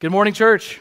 Good 0.00 0.12
morning, 0.12 0.32
church. 0.32 0.80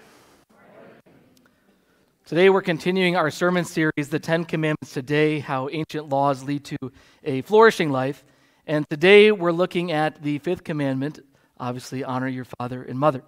Today 2.25 2.50
we're 2.50 2.61
continuing 2.61 3.15
our 3.15 3.31
sermon 3.31 3.65
series, 3.65 4.09
The 4.09 4.20
Ten 4.20 4.46
Commandments 4.46 4.93
Today 4.93 5.39
How 5.39 5.70
Ancient 5.70 6.09
Laws 6.09 6.43
Lead 6.43 6.63
to 6.65 6.78
a 7.23 7.41
Flourishing 7.41 7.89
Life. 7.89 8.23
And 8.67 8.88
today 8.89 9.31
we're 9.31 9.51
looking 9.51 9.91
at 9.91 10.21
the 10.21 10.38
fifth 10.38 10.63
commandment 10.63 11.19
obviously, 11.59 12.03
honor 12.03 12.27
your 12.27 12.45
father 12.45 12.83
and 12.83 12.97
mother. 12.99 13.23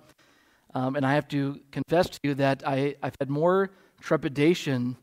Um, 0.73 0.96
and 0.96 1.05
I 1.05 1.15
have 1.15 1.28
to 1.30 1.60
confess 1.71 2.10
to 2.10 2.20
you 2.24 2.36
that 2.36 2.64
I, 2.66 2.96
I've 3.02 3.16
had 3.20 3.30
more 3.30 3.71
trepidation 4.00 4.98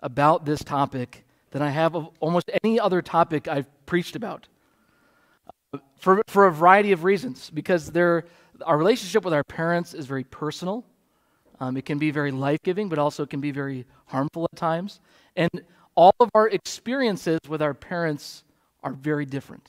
about 0.00 0.44
this 0.44 0.62
topic 0.62 1.24
than 1.50 1.62
I 1.62 1.70
have 1.70 1.96
of 1.96 2.10
almost 2.20 2.50
any 2.62 2.78
other 2.78 3.00
topic 3.02 3.48
I've 3.48 3.68
preached 3.86 4.16
about. 4.16 4.48
Uh, 5.72 5.78
for, 5.96 6.22
for 6.26 6.46
a 6.46 6.52
variety 6.52 6.92
of 6.92 7.04
reasons, 7.04 7.50
because 7.50 7.90
there 7.90 8.24
our 8.64 8.76
relationship 8.76 9.24
with 9.24 9.34
our 9.34 9.44
parents 9.44 9.94
is 9.94 10.06
very 10.06 10.24
personal. 10.24 10.84
Um, 11.60 11.76
it 11.76 11.84
can 11.84 11.98
be 11.98 12.10
very 12.10 12.30
life 12.30 12.62
giving, 12.62 12.88
but 12.88 12.98
also 12.98 13.24
it 13.24 13.30
can 13.30 13.40
be 13.40 13.50
very 13.50 13.84
harmful 14.06 14.48
at 14.50 14.56
times. 14.56 15.00
And 15.36 15.50
all 15.94 16.14
of 16.20 16.30
our 16.34 16.48
experiences 16.48 17.40
with 17.48 17.60
our 17.60 17.74
parents 17.74 18.44
are 18.82 18.92
very 18.92 19.26
different. 19.26 19.68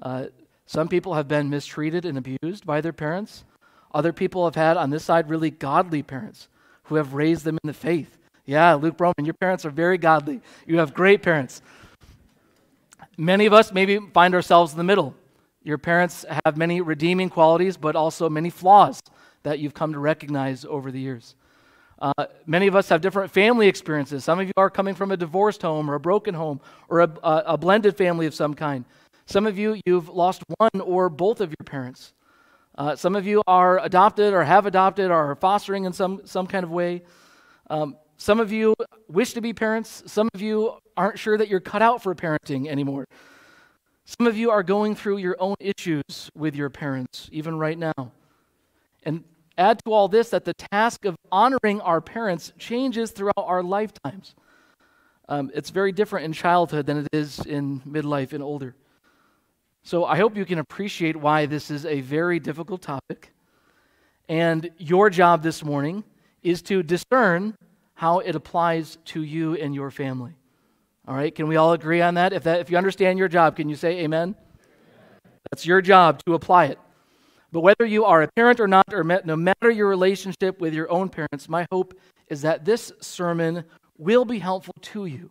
Uh, 0.00 0.26
some 0.66 0.88
people 0.88 1.14
have 1.14 1.28
been 1.28 1.50
mistreated 1.50 2.04
and 2.04 2.16
abused 2.16 2.64
by 2.64 2.80
their 2.80 2.92
parents. 2.92 3.44
Other 3.92 4.12
people 4.12 4.44
have 4.44 4.54
had, 4.54 4.76
on 4.76 4.90
this 4.90 5.04
side, 5.04 5.28
really 5.28 5.50
godly 5.50 6.02
parents 6.02 6.48
who 6.84 6.94
have 6.94 7.12
raised 7.12 7.44
them 7.44 7.58
in 7.62 7.66
the 7.66 7.74
faith. 7.74 8.16
Yeah, 8.46 8.74
Luke 8.74 8.96
Broman, 8.96 9.24
your 9.24 9.34
parents 9.34 9.64
are 9.64 9.70
very 9.70 9.98
godly. 9.98 10.40
You 10.66 10.78
have 10.78 10.94
great 10.94 11.22
parents. 11.22 11.60
Many 13.18 13.46
of 13.46 13.52
us 13.52 13.72
maybe 13.72 13.98
find 14.14 14.34
ourselves 14.34 14.72
in 14.72 14.78
the 14.78 14.84
middle. 14.84 15.14
Your 15.62 15.78
parents 15.78 16.24
have 16.44 16.56
many 16.56 16.80
redeeming 16.80 17.28
qualities, 17.28 17.76
but 17.76 17.94
also 17.94 18.30
many 18.30 18.50
flaws 18.50 19.00
that 19.42 19.58
you've 19.58 19.74
come 19.74 19.92
to 19.92 19.98
recognize 19.98 20.64
over 20.64 20.90
the 20.90 21.00
years. 21.00 21.34
Uh, 22.00 22.26
many 22.46 22.66
of 22.66 22.74
us 22.74 22.88
have 22.88 23.02
different 23.02 23.30
family 23.30 23.68
experiences. 23.68 24.24
Some 24.24 24.40
of 24.40 24.46
you 24.46 24.52
are 24.56 24.70
coming 24.70 24.94
from 24.94 25.10
a 25.10 25.16
divorced 25.18 25.60
home 25.60 25.90
or 25.90 25.94
a 25.94 26.00
broken 26.00 26.34
home 26.34 26.60
or 26.88 27.00
a, 27.00 27.10
a, 27.22 27.58
blended 27.58 27.96
family 27.96 28.24
of 28.24 28.34
some 28.34 28.54
kind. 28.54 28.86
Some 29.26 29.46
of 29.46 29.58
you, 29.58 29.78
you've 29.84 30.08
lost 30.08 30.42
one 30.56 30.80
or 30.80 31.10
both 31.10 31.42
of 31.42 31.50
your 31.50 31.64
parents. 31.66 32.14
Uh, 32.78 32.96
some 32.96 33.14
of 33.14 33.26
you 33.26 33.42
are 33.46 33.84
adopted 33.84 34.32
or 34.32 34.44
have 34.44 34.64
adopted 34.64 35.10
or 35.10 35.30
are 35.30 35.34
fostering 35.34 35.84
in 35.84 35.92
some, 35.92 36.22
some 36.24 36.46
kind 36.46 36.64
of 36.64 36.70
way. 36.70 37.02
Um, 37.68 37.96
some 38.16 38.40
of 38.40 38.50
you 38.50 38.74
wish 39.08 39.34
to 39.34 39.42
be 39.42 39.52
parents. 39.52 40.02
Some 40.06 40.30
of 40.34 40.40
you 40.40 40.78
aren't 40.96 41.18
sure 41.18 41.36
that 41.36 41.48
you're 41.48 41.60
cut 41.60 41.82
out 41.82 42.02
for 42.02 42.14
parenting 42.14 42.66
anymore. 42.66 43.04
Some 44.18 44.26
of 44.26 44.36
you 44.36 44.50
are 44.50 44.64
going 44.64 44.96
through 44.96 45.18
your 45.18 45.36
own 45.38 45.54
issues 45.60 46.32
with 46.34 46.56
your 46.56 46.68
parents, 46.68 47.28
even 47.30 47.56
right 47.56 47.78
now. 47.78 48.10
And 49.04 49.22
add 49.56 49.80
to 49.84 49.92
all 49.92 50.08
this 50.08 50.30
that 50.30 50.44
the 50.44 50.52
task 50.52 51.04
of 51.04 51.14
honoring 51.30 51.80
our 51.80 52.00
parents 52.00 52.52
changes 52.58 53.12
throughout 53.12 53.34
our 53.36 53.62
lifetimes. 53.62 54.34
Um, 55.28 55.52
it's 55.54 55.70
very 55.70 55.92
different 55.92 56.24
in 56.24 56.32
childhood 56.32 56.86
than 56.86 56.96
it 56.98 57.08
is 57.12 57.38
in 57.46 57.82
midlife 57.82 58.32
and 58.32 58.42
older. 58.42 58.74
So 59.84 60.04
I 60.04 60.16
hope 60.16 60.36
you 60.36 60.44
can 60.44 60.58
appreciate 60.58 61.14
why 61.14 61.46
this 61.46 61.70
is 61.70 61.86
a 61.86 62.00
very 62.00 62.40
difficult 62.40 62.82
topic. 62.82 63.32
And 64.28 64.70
your 64.76 65.08
job 65.08 65.44
this 65.44 65.62
morning 65.64 66.02
is 66.42 66.62
to 66.62 66.82
discern 66.82 67.54
how 67.94 68.18
it 68.18 68.34
applies 68.34 68.98
to 69.04 69.22
you 69.22 69.54
and 69.54 69.72
your 69.72 69.92
family. 69.92 70.34
All 71.08 71.14
right, 71.14 71.34
can 71.34 71.48
we 71.48 71.56
all 71.56 71.72
agree 71.72 72.00
on 72.00 72.14
that? 72.14 72.32
If, 72.32 72.44
that, 72.44 72.60
if 72.60 72.70
you 72.70 72.76
understand 72.76 73.18
your 73.18 73.28
job, 73.28 73.56
can 73.56 73.68
you 73.68 73.76
say 73.76 74.00
amen? 74.00 74.34
That's 75.50 75.66
your 75.66 75.80
job 75.80 76.22
to 76.26 76.34
apply 76.34 76.66
it. 76.66 76.78
But 77.52 77.60
whether 77.60 77.84
you 77.84 78.04
are 78.04 78.22
a 78.22 78.28
parent 78.36 78.60
or 78.60 78.68
not, 78.68 78.84
or 78.92 79.02
no 79.02 79.36
matter 79.36 79.70
your 79.70 79.88
relationship 79.88 80.60
with 80.60 80.72
your 80.72 80.90
own 80.90 81.08
parents, 81.08 81.48
my 81.48 81.66
hope 81.72 81.98
is 82.28 82.42
that 82.42 82.64
this 82.64 82.92
sermon 83.00 83.64
will 83.98 84.24
be 84.24 84.38
helpful 84.38 84.74
to 84.80 85.06
you 85.06 85.30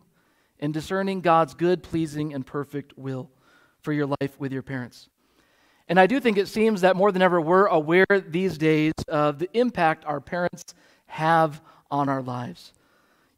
in 0.58 0.72
discerning 0.72 1.22
God's 1.22 1.54
good, 1.54 1.82
pleasing, 1.82 2.34
and 2.34 2.44
perfect 2.44 2.96
will 2.98 3.30
for 3.82 3.92
your 3.92 4.06
life 4.06 4.38
with 4.38 4.52
your 4.52 4.62
parents. 4.62 5.08
And 5.88 5.98
I 5.98 6.06
do 6.06 6.20
think 6.20 6.36
it 6.36 6.46
seems 6.46 6.82
that 6.82 6.94
more 6.94 7.10
than 7.10 7.22
ever, 7.22 7.40
we're 7.40 7.66
aware 7.66 8.06
these 8.28 8.58
days 8.58 8.92
of 9.08 9.38
the 9.38 9.48
impact 9.54 10.04
our 10.04 10.20
parents 10.20 10.74
have 11.06 11.62
on 11.90 12.08
our 12.08 12.22
lives. 12.22 12.72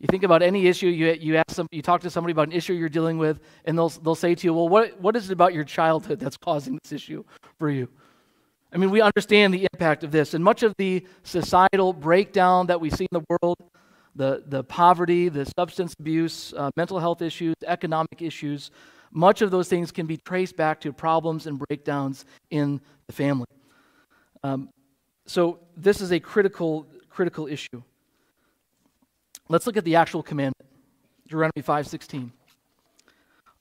You 0.03 0.09
think 0.11 0.25
about 0.25 0.43
any 0.43 0.67
issue, 0.67 0.89
you, 0.89 1.13
you, 1.13 1.37
ask 1.37 1.53
some, 1.53 1.69
you 1.71 1.81
talk 1.81 2.01
to 2.01 2.11
somebody 2.11 2.33
about 2.33 2.49
an 2.49 2.53
issue 2.53 2.73
you're 2.73 2.89
dealing 2.89 3.19
with, 3.19 3.39
and 3.65 3.79
they'll, 3.79 3.89
they'll 3.89 4.17
say 4.17 4.35
to 4.35 4.45
you, 4.45 4.53
Well, 4.53 4.69
what, 4.69 5.01
what 5.01 5.15
is 5.15 5.31
it 5.31 5.33
about 5.33 5.55
your 5.55 5.63
childhood 5.63 6.19
that's 6.19 6.37
causing 6.37 6.77
this 6.83 6.91
issue 6.91 7.23
for 7.61 7.71
you? 7.71 7.89
I 8.73 8.79
mean, 8.79 8.91
we 8.91 9.01
understand 9.01 9.55
the 9.55 9.69
impact 9.73 10.03
of 10.03 10.11
this. 10.11 10.35
And 10.35 10.43
much 10.43 10.65
of 10.65 10.75
the 10.77 11.07
societal 11.23 11.93
breakdown 11.93 12.67
that 12.67 12.81
we 12.81 12.91
see 12.91 13.07
in 13.12 13.21
the 13.21 13.25
world, 13.29 13.59
the, 14.17 14.43
the 14.45 14.65
poverty, 14.65 15.29
the 15.29 15.47
substance 15.57 15.95
abuse, 16.01 16.53
uh, 16.57 16.73
mental 16.77 16.99
health 16.99 17.23
issues, 17.23 17.55
economic 17.65 18.21
issues, 18.21 18.73
much 19.12 19.41
of 19.41 19.53
those 19.53 19.69
things 19.69 19.93
can 19.93 20.07
be 20.07 20.17
traced 20.17 20.57
back 20.57 20.81
to 20.81 20.93
problems 20.93 21.47
and 21.47 21.61
breakdowns 21.61 22.25
in 22.51 22.81
the 23.07 23.12
family. 23.12 23.47
Um, 24.43 24.69
so, 25.27 25.61
this 25.77 26.01
is 26.01 26.11
a 26.11 26.19
critical, 26.19 26.89
critical 27.09 27.47
issue. 27.47 27.85
Let's 29.53 29.67
look 29.67 29.77
at 29.77 29.85
the 29.85 29.97
actual 29.97 30.23
commandment. 30.23 30.67
Deuteronomy 31.25 31.61
5:16. 31.61 32.33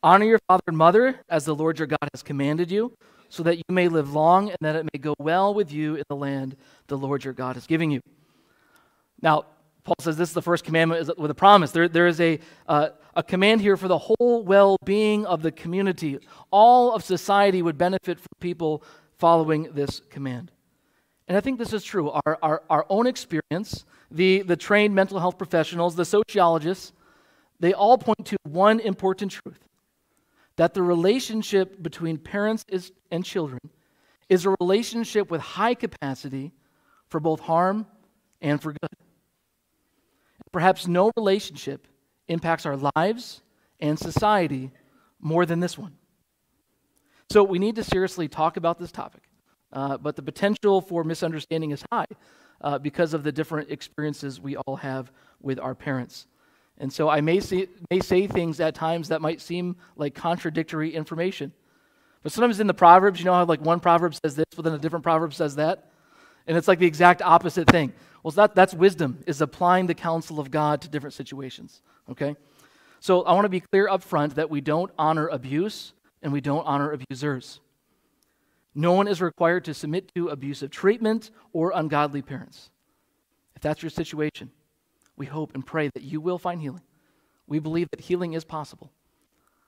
Honor 0.02 0.24
your 0.24 0.40
father 0.48 0.64
and 0.68 0.78
mother 0.78 1.20
as 1.28 1.44
the 1.44 1.54
Lord 1.54 1.80
your 1.80 1.88
God 1.88 2.08
has 2.14 2.24
commanded 2.24 2.72
you, 2.72 2.94
so 3.28 3.44
that 3.44 3.58
you 3.58 3.64
may 3.68 3.90
live 3.90 4.14
long 4.14 4.48
and 4.50 4.58
that 4.62 4.78
it 4.78 4.86
may 4.94 4.98
go 4.98 5.14
well 5.20 5.54
with 5.54 5.70
you 5.70 5.96
in 5.96 6.04
the 6.08 6.16
land 6.16 6.56
the 6.88 6.98
Lord 6.98 7.26
your 7.26 7.34
God 7.34 7.58
is 7.58 7.68
giving 7.68 7.92
you. 7.92 8.00
Now, 9.22 9.48
Paul 9.84 9.96
says 10.00 10.16
this 10.16 10.30
is 10.30 10.34
the 10.34 10.42
first 10.42 10.64
commandment 10.64 11.18
with 11.18 11.30
a 11.30 11.36
promise. 11.36 11.72
There, 11.72 11.90
there 11.90 12.08
is 12.08 12.22
a, 12.22 12.40
uh, 12.70 12.92
a 13.14 13.22
command 13.22 13.60
here 13.60 13.76
for 13.76 13.90
the 13.90 13.98
whole 13.98 14.44
well 14.46 14.78
being 14.86 15.26
of 15.26 15.42
the 15.42 15.52
community. 15.52 16.20
All 16.52 16.96
of 16.96 17.04
society 17.04 17.62
would 17.62 17.78
benefit 17.78 18.18
from 18.18 18.30
people 18.40 18.82
following 19.18 19.64
this 19.74 20.00
command. 20.10 20.52
And 21.32 21.38
I 21.38 21.40
think 21.40 21.60
this 21.60 21.72
is 21.72 21.86
true. 21.86 22.10
Our, 22.10 22.38
our, 22.44 22.62
our 22.70 22.86
own 22.90 23.08
experience 23.08 23.86
the, 24.12 24.42
the 24.42 24.58
trained 24.58 24.94
mental 24.94 25.18
health 25.18 25.38
professionals, 25.38 25.96
the 25.96 26.04
sociologists, 26.04 26.92
they 27.58 27.72
all 27.72 27.98
point 27.98 28.26
to 28.26 28.38
one 28.44 28.82
important 28.82 29.32
truth 29.32 29.66
that 30.58 30.74
the 30.74 30.84
relationship 30.84 31.82
between 31.82 32.18
parents 32.18 32.66
is, 32.68 32.92
and 33.12 33.24
children 33.24 33.62
is 34.28 34.46
a 34.46 34.54
relationship 34.60 35.32
with 35.32 35.40
high 35.40 35.74
capacity 35.74 36.52
for 37.08 37.22
both 37.22 37.40
harm 37.40 37.88
and 38.42 38.62
for 38.62 38.74
good. 38.74 38.90
Perhaps 40.52 40.86
no 40.86 41.14
relationship 41.16 41.88
impacts 42.28 42.66
our 42.66 42.78
lives 42.98 43.42
and 43.80 43.98
society 43.98 44.70
more 45.22 45.46
than 45.46 45.62
this 45.62 45.78
one. 45.78 45.96
So 47.30 47.42
we 47.42 47.58
need 47.58 47.78
to 47.78 47.86
seriously 47.86 48.28
talk 48.28 48.58
about 48.58 48.80
this 48.80 48.92
topic, 48.92 49.22
uh, 49.74 49.98
but 49.98 50.16
the 50.16 50.22
potential 50.22 50.82
for 50.82 51.04
misunderstanding 51.04 51.72
is 51.72 51.84
high 51.92 52.08
uh, 52.62 52.78
because 52.78 53.14
of 53.14 53.24
the 53.24 53.32
different 53.32 53.72
experiences 53.72 54.40
we 54.40 54.56
all 54.58 54.76
have 54.78 55.12
with 55.42 55.60
our 55.60 55.76
parents. 55.76 56.28
And 56.78 56.92
so 56.92 57.10
I 57.10 57.22
may 57.22 57.40
say, 57.40 57.68
may 57.90 58.00
say 58.00 58.28
things 58.28 58.60
at 58.60 58.76
times 58.76 59.10
that 59.10 59.22
might 59.22 59.40
seem 59.40 59.76
like 59.96 60.16
contradictory 60.16 60.94
information. 60.94 61.54
But 62.24 62.32
sometimes 62.32 62.60
in 62.60 62.68
the 62.68 62.74
Proverbs, 62.74 63.20
you 63.20 63.26
know 63.26 63.34
how 63.34 63.46
like 63.46 63.62
one 63.62 63.80
proverb 63.80 64.16
says 64.16 64.36
this, 64.36 64.46
but 64.56 64.64
then 64.64 64.74
a 64.74 64.80
different 64.80 65.04
proverb 65.04 65.34
says 65.34 65.56
that? 65.56 65.92
And 66.48 66.58
it's 66.58 66.68
like 66.68 66.80
the 66.80 66.88
exact 66.88 67.22
opposite 67.22 67.70
thing. 67.70 67.94
Well, 68.24 68.32
that, 68.32 68.56
that's 68.56 68.74
wisdom, 68.74 69.24
is 69.26 69.42
applying 69.42 69.88
the 69.88 69.96
counsel 69.96 70.40
of 70.40 70.52
God 70.52 70.82
to 70.82 70.90
different 70.90 71.14
situations. 71.14 71.82
Okay? 72.10 72.36
So 73.00 73.24
I 73.24 73.34
want 73.34 73.46
to 73.46 73.50
be 73.50 73.62
clear 73.62 73.88
up 73.88 74.04
front 74.04 74.36
that 74.36 74.50
we 74.50 74.62
don't 74.62 74.92
honor 74.98 75.28
abuse 75.28 75.94
and 76.22 76.32
we 76.32 76.42
don't 76.42 76.64
honor 76.66 76.92
abusers. 76.92 77.60
No 78.74 78.94
one 78.94 79.08
is 79.08 79.22
required 79.22 79.66
to 79.66 79.74
submit 79.74 80.12
to 80.16 80.30
abusive 80.30 80.72
treatment 80.72 81.32
or 81.52 81.72
ungodly 81.76 82.22
parents. 82.22 82.70
If 83.56 83.62
that's 83.62 83.84
your 83.84 83.90
situation, 83.90 84.52
we 85.18 85.26
hope 85.26 85.54
and 85.54 85.66
pray 85.66 85.90
that 85.94 86.04
you 86.04 86.22
will 86.22 86.38
find 86.38 86.62
healing. 86.62 86.84
We 87.48 87.60
believe 87.60 87.90
that 87.92 88.02
healing 88.02 88.34
is 88.34 88.46
possible. 88.46 88.92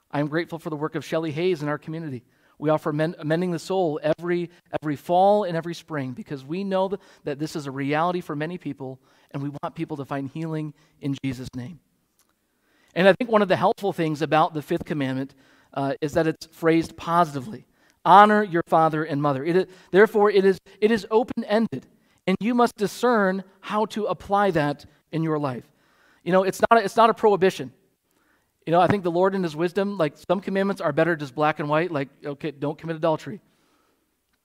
I 0.09 0.19
am 0.19 0.27
grateful 0.27 0.59
for 0.59 0.69
the 0.69 0.75
work 0.75 0.95
of 0.95 1.03
Shelley 1.03 1.31
Hayes 1.31 1.61
in 1.61 1.67
our 1.67 1.77
community. 1.77 2.23
We 2.57 2.69
offer 2.69 2.93
men, 2.93 3.15
Mending 3.23 3.51
the 3.51 3.59
Soul 3.59 3.99
every, 4.01 4.49
every 4.81 4.95
fall 4.95 5.43
and 5.43 5.57
every 5.57 5.73
spring 5.73 6.13
because 6.13 6.45
we 6.45 6.63
know 6.63 6.91
that 7.23 7.39
this 7.39 7.55
is 7.55 7.65
a 7.65 7.71
reality 7.71 8.21
for 8.21 8.35
many 8.35 8.57
people, 8.57 9.01
and 9.31 9.43
we 9.43 9.49
want 9.49 9.75
people 9.75 9.97
to 9.97 10.05
find 10.05 10.29
healing 10.29 10.73
in 11.01 11.15
Jesus' 11.23 11.49
name. 11.55 11.79
And 12.95 13.07
I 13.07 13.13
think 13.13 13.29
one 13.29 13.41
of 13.41 13.47
the 13.47 13.55
helpful 13.55 13.91
things 13.91 14.21
about 14.21 14.53
the 14.53 14.61
fifth 14.61 14.85
commandment 14.85 15.33
uh, 15.73 15.95
is 15.99 16.13
that 16.13 16.27
it's 16.27 16.45
phrased 16.45 16.95
positively. 16.95 17.65
Honor 18.05 18.43
your 18.43 18.63
father 18.67 19.03
and 19.03 19.21
mother. 19.21 19.43
It 19.43 19.55
is, 19.55 19.65
therefore, 19.91 20.29
it 20.31 20.45
is, 20.45 20.59
it 20.81 20.91
is 20.91 21.07
open 21.11 21.43
ended, 21.45 21.87
and 22.27 22.37
you 22.39 22.53
must 22.53 22.75
discern 22.75 23.43
how 23.61 23.85
to 23.87 24.05
apply 24.05 24.51
that 24.51 24.85
in 25.11 25.23
your 25.23 25.39
life. 25.39 25.65
You 26.23 26.31
know, 26.31 26.43
it's 26.43 26.61
not 26.69 26.81
a, 26.81 26.83
it's 26.85 26.95
not 26.97 27.09
a 27.09 27.13
prohibition. 27.13 27.71
You 28.65 28.71
know, 28.71 28.81
I 28.81 28.87
think 28.87 29.03
the 29.03 29.11
Lord 29.11 29.35
in 29.35 29.43
His 29.43 29.55
wisdom, 29.55 29.97
like 29.97 30.15
some 30.29 30.39
commandments 30.41 30.81
are 30.81 30.91
better 30.93 31.15
just 31.15 31.35
black 31.35 31.59
and 31.59 31.69
white, 31.69 31.91
like, 31.91 32.09
okay, 32.25 32.51
don't 32.51 32.77
commit 32.77 32.95
adultery. 32.95 33.41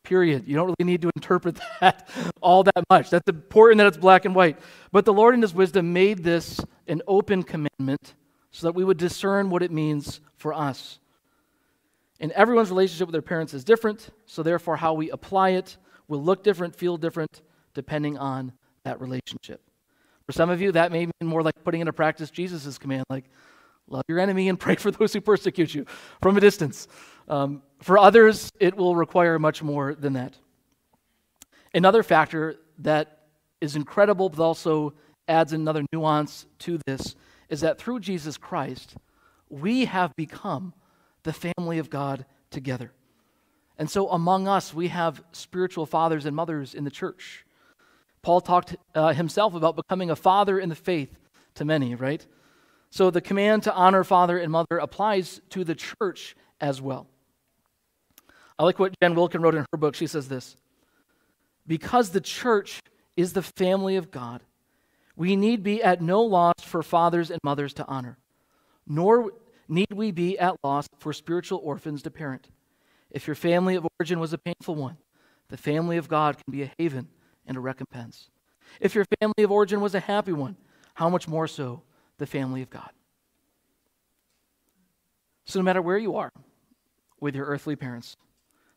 period. 0.04 0.44
You 0.48 0.56
don't 0.56 0.66
really 0.66 0.90
need 0.90 1.02
to 1.02 1.10
interpret 1.14 1.58
that 1.80 2.08
all 2.40 2.64
that 2.64 2.84
much. 2.90 3.10
That's 3.10 3.28
important 3.28 3.78
that 3.78 3.86
it's 3.86 3.96
black 3.96 4.24
and 4.24 4.34
white. 4.34 4.58
But 4.90 5.04
the 5.04 5.12
Lord, 5.12 5.34
in 5.34 5.42
His 5.42 5.54
wisdom, 5.54 5.92
made 5.92 6.24
this 6.24 6.60
an 6.86 7.02
open 7.06 7.42
commandment 7.42 8.14
so 8.50 8.66
that 8.66 8.72
we 8.72 8.84
would 8.84 8.96
discern 8.98 9.50
what 9.50 9.62
it 9.62 9.70
means 9.70 10.20
for 10.36 10.54
us. 10.54 10.98
And 12.20 12.32
everyone's 12.32 12.70
relationship 12.70 13.06
with 13.06 13.12
their 13.12 13.22
parents 13.22 13.54
is 13.54 13.64
different, 13.64 14.10
so 14.26 14.42
therefore, 14.42 14.76
how 14.76 14.94
we 14.94 15.10
apply 15.10 15.50
it 15.50 15.76
will 16.08 16.22
look 16.22 16.42
different, 16.42 16.74
feel 16.74 16.96
different, 16.96 17.42
depending 17.74 18.18
on 18.18 18.52
that 18.84 19.00
relationship. 19.00 19.62
For 20.26 20.32
some 20.32 20.50
of 20.50 20.60
you, 20.60 20.72
that 20.72 20.90
may 20.90 21.06
mean 21.06 21.12
more 21.22 21.42
like 21.42 21.62
putting 21.64 21.80
into 21.80 21.92
practice 21.92 22.30
Jesus' 22.30 22.76
command, 22.76 23.04
like 23.08 23.24
love 23.88 24.02
your 24.08 24.18
enemy 24.18 24.48
and 24.48 24.58
pray 24.60 24.74
for 24.74 24.90
those 24.90 25.12
who 25.12 25.20
persecute 25.20 25.74
you 25.74 25.86
from 26.20 26.36
a 26.36 26.40
distance. 26.40 26.88
Um, 27.28 27.62
for 27.82 27.98
others, 27.98 28.50
it 28.58 28.76
will 28.76 28.96
require 28.96 29.38
much 29.38 29.62
more 29.62 29.94
than 29.94 30.14
that. 30.14 30.34
Another 31.72 32.02
factor 32.02 32.56
that 32.78 33.26
is 33.60 33.76
incredible, 33.76 34.28
but 34.28 34.42
also 34.42 34.94
adds 35.28 35.52
another 35.52 35.84
nuance 35.92 36.46
to 36.60 36.78
this, 36.86 37.14
is 37.48 37.60
that 37.60 37.78
through 37.78 38.00
Jesus 38.00 38.36
Christ, 38.36 38.96
we 39.50 39.84
have 39.84 40.14
become 40.16 40.72
the 41.28 41.52
family 41.58 41.78
of 41.78 41.90
God 41.90 42.24
together. 42.50 42.90
And 43.76 43.90
so 43.90 44.08
among 44.08 44.48
us, 44.48 44.72
we 44.72 44.88
have 44.88 45.22
spiritual 45.32 45.84
fathers 45.84 46.24
and 46.24 46.34
mothers 46.34 46.74
in 46.74 46.84
the 46.84 46.90
church. 46.90 47.44
Paul 48.22 48.40
talked 48.40 48.76
uh, 48.94 49.12
himself 49.12 49.52
about 49.52 49.76
becoming 49.76 50.10
a 50.10 50.16
father 50.16 50.58
in 50.58 50.70
the 50.70 50.74
faith 50.74 51.18
to 51.56 51.66
many, 51.66 51.94
right? 51.94 52.26
So 52.88 53.10
the 53.10 53.20
command 53.20 53.64
to 53.64 53.74
honor 53.74 54.04
father 54.04 54.38
and 54.38 54.50
mother 54.50 54.78
applies 54.78 55.42
to 55.50 55.64
the 55.64 55.74
church 55.74 56.34
as 56.62 56.80
well. 56.80 57.06
I 58.58 58.64
like 58.64 58.78
what 58.78 58.98
Jen 59.02 59.14
Wilkin 59.14 59.42
wrote 59.42 59.54
in 59.54 59.66
her 59.70 59.78
book. 59.78 59.94
She 59.96 60.06
says 60.06 60.28
this 60.28 60.56
Because 61.66 62.08
the 62.08 62.22
church 62.22 62.80
is 63.18 63.34
the 63.34 63.42
family 63.42 63.96
of 63.96 64.10
God, 64.10 64.42
we 65.14 65.36
need 65.36 65.62
be 65.62 65.82
at 65.82 66.00
no 66.00 66.22
loss 66.22 66.54
for 66.62 66.82
fathers 66.82 67.30
and 67.30 67.38
mothers 67.44 67.74
to 67.74 67.86
honor, 67.86 68.16
nor 68.86 69.32
need 69.68 69.92
we 69.92 70.10
be 70.10 70.38
at 70.38 70.56
loss 70.64 70.88
for 70.98 71.12
spiritual 71.12 71.60
orphans 71.62 72.02
to 72.02 72.10
parent. 72.10 72.48
If 73.10 73.26
your 73.26 73.36
family 73.36 73.74
of 73.76 73.86
origin 73.98 74.20
was 74.20 74.32
a 74.32 74.38
painful 74.38 74.74
one, 74.74 74.96
the 75.48 75.56
family 75.56 75.96
of 75.96 76.08
God 76.08 76.36
can 76.36 76.50
be 76.50 76.62
a 76.62 76.72
haven 76.78 77.08
and 77.46 77.56
a 77.56 77.60
recompense. 77.60 78.30
If 78.80 78.94
your 78.94 79.06
family 79.20 79.44
of 79.44 79.50
origin 79.50 79.80
was 79.80 79.94
a 79.94 80.00
happy 80.00 80.32
one, 80.32 80.56
how 80.94 81.08
much 81.08 81.26
more 81.26 81.46
so 81.46 81.82
the 82.18 82.26
family 82.26 82.62
of 82.62 82.70
God? 82.70 82.90
So, 85.46 85.58
no 85.58 85.64
matter 85.64 85.80
where 85.80 85.96
you 85.96 86.16
are 86.16 86.30
with 87.20 87.34
your 87.34 87.46
earthly 87.46 87.76
parents, 87.76 88.16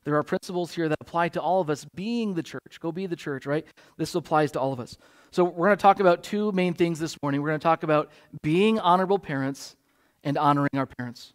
there 0.06 0.16
are 0.16 0.24
principles 0.24 0.74
here 0.74 0.88
that 0.88 0.98
apply 1.02 1.30
to 1.30 1.42
all 1.42 1.60
of 1.60 1.70
us 1.70 1.86
being 1.94 2.34
the 2.34 2.42
church. 2.42 2.80
Go 2.80 2.92
be 2.92 3.06
the 3.06 3.16
church, 3.16 3.46
right? 3.46 3.66
This 3.98 4.16
applies 4.16 4.52
to 4.54 4.60
all 4.60 4.72
of 4.72 4.80
us. 4.80 4.98
So, 5.32 5.44
we're 5.44 5.68
going 5.68 5.78
to 5.78 5.82
talk 5.82 6.00
about 6.00 6.24
two 6.24 6.54
main 6.54 6.74
things 6.74 6.98
this 7.00 7.18
morning. 7.22 7.42
We're 7.42 7.50
going 7.50 7.60
to 7.60 7.64
talk 7.64 7.84
about 7.84 8.10
being 8.42 8.80
honorable 8.80 9.20
parents 9.20 9.76
and 10.24 10.38
honoring 10.38 10.70
our 10.76 10.86
parents. 10.86 11.34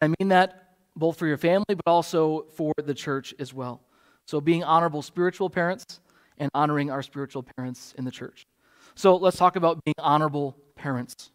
And 0.00 0.12
I 0.12 0.22
mean 0.22 0.28
that 0.28 0.68
both 0.98 1.16
for 1.16 1.26
your 1.26 1.38
family, 1.38 1.64
but 1.68 1.86
also 1.86 2.46
for 2.54 2.72
the 2.76 2.94
church 2.94 3.34
as 3.38 3.54
well. 3.54 3.80
So, 4.26 4.40
being 4.40 4.64
honorable 4.64 5.00
spiritual 5.00 5.48
parents 5.48 6.00
and 6.36 6.50
honoring 6.54 6.90
our 6.90 7.02
spiritual 7.02 7.44
parents 7.56 7.94
in 7.96 8.04
the 8.04 8.10
church. 8.10 8.46
So, 8.94 9.16
let's 9.16 9.36
talk 9.36 9.56
about 9.56 9.82
being 9.84 9.94
honorable 9.98 10.56
parents. 10.74 11.30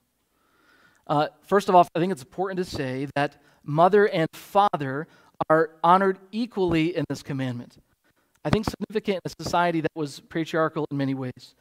Uh, 1.08 1.28
first 1.42 1.70
of 1.70 1.75
all, 1.75 1.88
I 1.96 2.00
think 2.00 2.12
it's 2.12 2.22
important 2.22 2.58
to 2.58 2.66
say 2.66 3.08
that 3.16 3.42
mother 3.64 4.08
and 4.08 4.28
father 4.34 5.08
are 5.50 5.72
honored 5.84 6.20
equally 6.31 6.96
in 6.96 7.06
this 7.10 7.24
commandment. 7.24 7.78
I 8.46 8.50
think 8.50 8.66
significant 8.66 9.22
in 9.24 9.31
a 9.31 9.44
society 9.44 9.81
that 9.81 9.92
was 9.96 10.20
patriarchal 10.20 10.86
in 10.92 10.98
many 10.98 11.14
ways. 11.14 11.56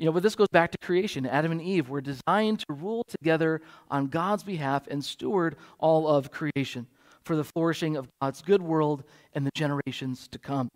You 0.00 0.06
know, 0.06 0.12
but 0.12 0.22
this 0.22 0.34
goes 0.34 0.48
back 0.48 0.72
to 0.72 0.78
creation. 0.78 1.26
Adam 1.26 1.52
and 1.52 1.60
Eve 1.60 1.90
were 1.90 2.00
designed 2.00 2.60
to 2.60 2.72
rule 2.72 3.04
together 3.04 3.60
on 3.90 4.06
God's 4.06 4.42
behalf 4.42 4.86
and 4.86 5.04
steward 5.04 5.56
all 5.78 6.08
of 6.08 6.30
creation 6.30 6.86
for 7.22 7.36
the 7.36 7.44
flourishing 7.44 7.98
of 7.98 8.08
God's 8.22 8.40
good 8.40 8.62
world 8.62 9.04
and 9.34 9.46
the 9.46 9.50
generations 9.54 10.26
to 10.28 10.38
come. 10.38 10.70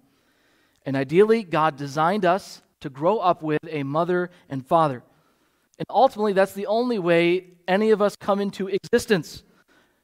And 0.84 0.94
ideally, 0.94 1.42
God 1.42 1.76
designed 1.76 2.26
us 2.26 2.60
to 2.80 2.90
grow 2.90 3.16
up 3.16 3.42
with 3.42 3.62
a 3.66 3.82
mother 3.82 4.28
and 4.50 4.66
father. 4.66 5.02
And 5.78 5.86
ultimately, 5.88 6.34
that's 6.34 6.52
the 6.52 6.66
only 6.66 6.98
way 6.98 7.46
any 7.66 7.92
of 7.92 8.02
us 8.02 8.16
come 8.16 8.42
into 8.42 8.68
existence. 8.68 9.42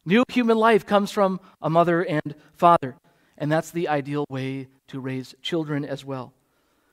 New 0.07 0.25
human 0.29 0.57
life 0.57 0.87
comes 0.87 1.11
from 1.11 1.41
a 1.61 1.69
mother 1.69 2.01
and 2.01 2.35
father. 2.55 2.97
And 3.37 3.53
that's 3.53 3.71
the 3.71 3.87
ideal 3.87 4.25
way 4.31 4.69
to 4.89 4.99
raise 4.99 5.35
children 5.43 5.85
as 5.85 6.07
well. 6.07 6.33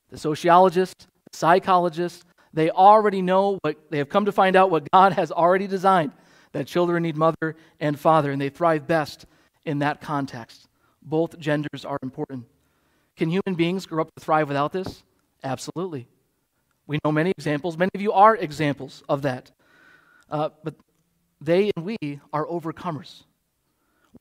The 0.10 0.18
sociologists, 0.18 1.08
psychologists, 1.38 2.24
they 2.54 2.70
already 2.70 3.22
know 3.22 3.60
what 3.62 3.78
they 3.90 4.00
have 4.00 4.10
come 4.10 4.26
to 4.26 4.32
find 4.32 4.56
out 4.56 4.72
what 4.72 4.90
God 4.92 5.14
has 5.14 5.32
already 5.32 5.68
designed 5.68 6.12
that 6.54 6.66
children 6.66 7.04
need 7.04 7.16
mother 7.16 7.56
and 7.80 8.00
father, 8.00 8.32
and 8.32 8.42
they 8.42 8.50
thrive 8.50 8.88
best 8.88 9.26
in 9.66 9.80
that 9.80 10.02
context. 10.02 10.68
Both 11.02 11.38
genders 11.40 11.86
are 11.86 12.00
important. 12.02 12.46
Can 13.16 13.30
human 13.30 13.56
beings 13.56 13.86
grow 13.86 14.02
up 14.02 14.10
to 14.16 14.24
thrive 14.24 14.48
without 14.48 14.72
this? 14.72 15.04
Absolutely. 15.44 16.08
We 16.88 17.00
know 17.04 17.12
many 17.12 17.32
examples. 17.32 17.78
Many 17.78 17.92
of 17.94 18.02
you 18.02 18.14
are 18.14 18.36
examples 18.36 19.04
of 19.10 19.22
that. 19.24 19.52
Uh, 20.30 20.50
but 20.64 20.76
they 21.42 21.72
and 21.76 21.86
we 21.86 21.98
are 22.34 22.46
overcomers. 22.46 23.24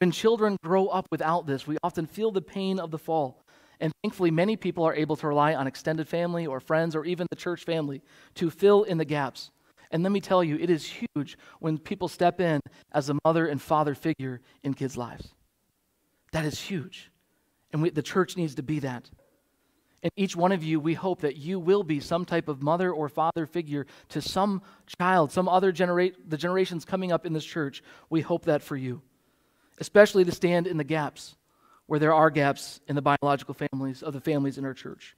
When 0.01 0.11
children 0.11 0.57
grow 0.63 0.89
up 0.89 1.07
without 1.11 1.47
this, 1.47 1.67
we 1.67 1.79
often 1.83 2.07
feel 2.07 2.31
the 2.31 2.43
pain 2.43 2.79
of 2.79 2.91
the 2.91 2.99
fall. 2.99 3.45
And 3.81 3.93
thankfully, 4.03 4.31
many 4.31 4.57
people 4.57 4.85
are 4.85 4.95
able 4.95 5.17
to 5.17 5.27
rely 5.27 5.55
on 5.55 5.67
extended 5.67 6.09
family 6.09 6.47
or 6.47 6.61
friends 6.61 6.97
or 6.97 7.05
even 7.05 7.27
the 7.31 7.37
church 7.37 7.65
family 7.65 8.03
to 8.35 8.51
fill 8.51 8.85
in 8.85 8.99
the 8.99 9.05
gaps. 9.05 9.51
And 9.91 10.03
let 10.03 10.13
me 10.13 10.21
tell 10.21 10.43
you, 10.43 10.57
it 10.57 10.71
is 10.71 10.85
huge 11.15 11.39
when 11.61 11.79
people 11.79 12.09
step 12.09 12.41
in 12.41 12.61
as 12.93 13.09
a 13.11 13.17
mother 13.25 13.47
and 13.47 13.61
father 13.61 13.95
figure 13.95 14.41
in 14.63 14.75
kids' 14.75 14.97
lives. 14.97 15.33
That 16.33 16.45
is 16.45 16.61
huge. 16.61 17.11
And 17.73 17.83
we, 17.83 17.91
the 17.91 18.03
church 18.03 18.37
needs 18.37 18.55
to 18.57 18.63
be 18.63 18.81
that. 18.81 19.11
And 20.03 20.13
each 20.17 20.37
one 20.37 20.53
of 20.53 20.63
you, 20.63 20.79
we 20.79 20.95
hope 20.95 21.21
that 21.23 21.37
you 21.37 21.59
will 21.59 21.83
be 21.83 22.01
some 22.01 22.25
type 22.25 22.49
of 22.49 22.63
mother 22.63 22.93
or 22.93 23.09
father 23.09 23.47
figure 23.47 23.87
to 24.11 24.21
some 24.21 24.63
child, 24.99 25.33
some 25.33 25.49
other 25.49 25.73
generate 25.73 26.31
the 26.31 26.37
generations 26.37 26.85
coming 26.85 27.13
up 27.13 27.27
in 27.27 27.33
this 27.33 27.45
church. 27.45 27.83
We 28.11 28.21
hope 28.21 28.45
that 28.45 28.63
for 28.63 28.77
you, 28.77 29.03
especially 29.79 30.25
to 30.25 30.33
stand 30.33 30.67
in 30.67 30.77
the 30.77 30.85
gaps 30.85 31.37
where 31.87 32.01
there 32.01 32.15
are 32.15 32.31
gaps 32.31 32.81
in 32.89 32.97
the 32.97 33.03
biological 33.03 33.55
families 33.55 34.03
of 34.03 34.13
the 34.13 34.21
families 34.21 34.59
in 34.59 34.65
our 34.65 34.75
church. 34.75 35.17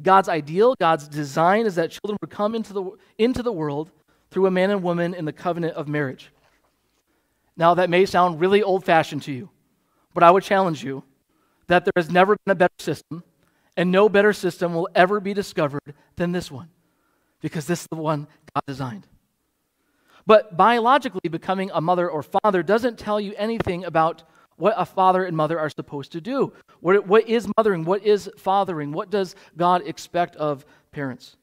God's 0.00 0.28
ideal, 0.28 0.74
God's 0.78 1.08
design 1.08 1.66
is 1.66 1.74
that 1.74 1.90
children 1.90 2.18
would 2.20 2.30
come 2.30 2.54
into 2.54 2.72
the, 2.72 2.90
into 3.18 3.42
the 3.42 3.52
world 3.52 3.90
through 4.30 4.46
a 4.46 4.50
man 4.50 4.70
and 4.70 4.82
woman 4.82 5.14
in 5.14 5.24
the 5.24 5.32
covenant 5.32 5.74
of 5.74 5.88
marriage. 5.88 6.30
Now, 7.56 7.74
that 7.74 7.90
may 7.90 8.06
sound 8.06 8.40
really 8.40 8.62
old 8.62 8.84
fashioned 8.84 9.22
to 9.22 9.32
you, 9.32 9.50
but 10.14 10.22
I 10.22 10.30
would 10.30 10.44
challenge 10.44 10.84
you 10.84 11.02
that 11.66 11.84
there 11.84 11.92
has 11.96 12.10
never 12.10 12.36
been 12.44 12.52
a 12.52 12.54
better 12.54 12.74
system, 12.78 13.24
and 13.76 13.90
no 13.90 14.08
better 14.08 14.32
system 14.32 14.74
will 14.74 14.88
ever 14.94 15.18
be 15.18 15.34
discovered 15.34 15.94
than 16.16 16.32
this 16.32 16.50
one, 16.50 16.68
because 17.40 17.66
this 17.66 17.80
is 17.80 17.88
the 17.90 17.96
one 17.96 18.28
God 18.54 18.62
designed. 18.66 19.06
But 20.26 20.56
biologically, 20.56 21.28
becoming 21.28 21.70
a 21.72 21.80
mother 21.80 22.08
or 22.08 22.22
father 22.22 22.62
doesn't 22.62 22.98
tell 22.98 23.20
you 23.20 23.34
anything 23.36 23.84
about 23.84 24.22
what 24.58 24.74
a 24.76 24.84
father 24.84 25.24
and 25.24 25.36
mother 25.36 25.58
are 25.58 25.70
supposed 25.70 26.12
to 26.12 26.20
do. 26.20 26.52
What, 26.80 27.06
what 27.06 27.28
is 27.28 27.48
mothering? 27.56 27.84
What 27.84 28.04
is 28.04 28.28
fathering? 28.36 28.92
What 28.92 29.08
does 29.08 29.34
God 29.56 29.82
expect 29.86 30.36
of 30.36 30.66
parents? 30.92 31.36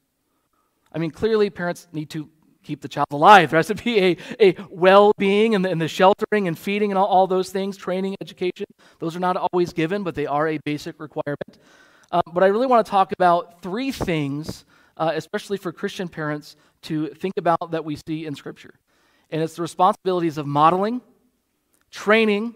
I 0.91 0.99
mean, 0.99 1.11
clearly, 1.11 1.49
parents 1.49 1.87
need 1.91 2.09
to 2.11 2.29
keep 2.63 2.81
the 2.81 2.87
child 2.87 3.07
alive. 3.11 3.51
There 3.51 3.57
has 3.57 3.67
to 3.67 3.75
be 3.75 3.99
a, 3.99 4.17
a 4.39 4.55
well 4.69 5.13
being 5.17 5.55
and 5.55 5.63
the, 5.63 5.69
and 5.69 5.81
the 5.81 5.87
sheltering 5.87 6.47
and 6.47 6.57
feeding 6.57 6.91
and 6.91 6.97
all, 6.97 7.05
all, 7.05 7.27
those 7.27 7.51
things, 7.51 7.77
training, 7.77 8.15
education. 8.19 8.65
Those 8.99 9.15
are 9.15 9.19
not 9.19 9.37
always 9.37 9.71
given, 9.71 10.03
but 10.03 10.15
they 10.15 10.25
are 10.25 10.47
a 10.47 10.57
basic 10.65 10.99
requirement. 10.99 11.57
Um, 12.11 12.23
but 12.33 12.43
I 12.43 12.47
really 12.47 12.67
want 12.67 12.85
to 12.85 12.89
talk 12.89 13.11
about 13.13 13.61
three 13.61 13.91
things, 13.91 14.65
uh, 14.97 15.11
especially 15.15 15.57
for 15.57 15.71
Christian 15.71 16.07
parents, 16.07 16.55
to 16.83 17.07
think 17.09 17.33
about 17.37 17.71
that 17.71 17.85
we 17.85 17.95
see 17.95 18.25
in 18.25 18.35
Scripture. 18.35 18.73
And 19.29 19.41
it's 19.41 19.55
the 19.55 19.61
responsibilities 19.61 20.37
of 20.37 20.45
modeling, 20.45 21.01
training, 21.91 22.55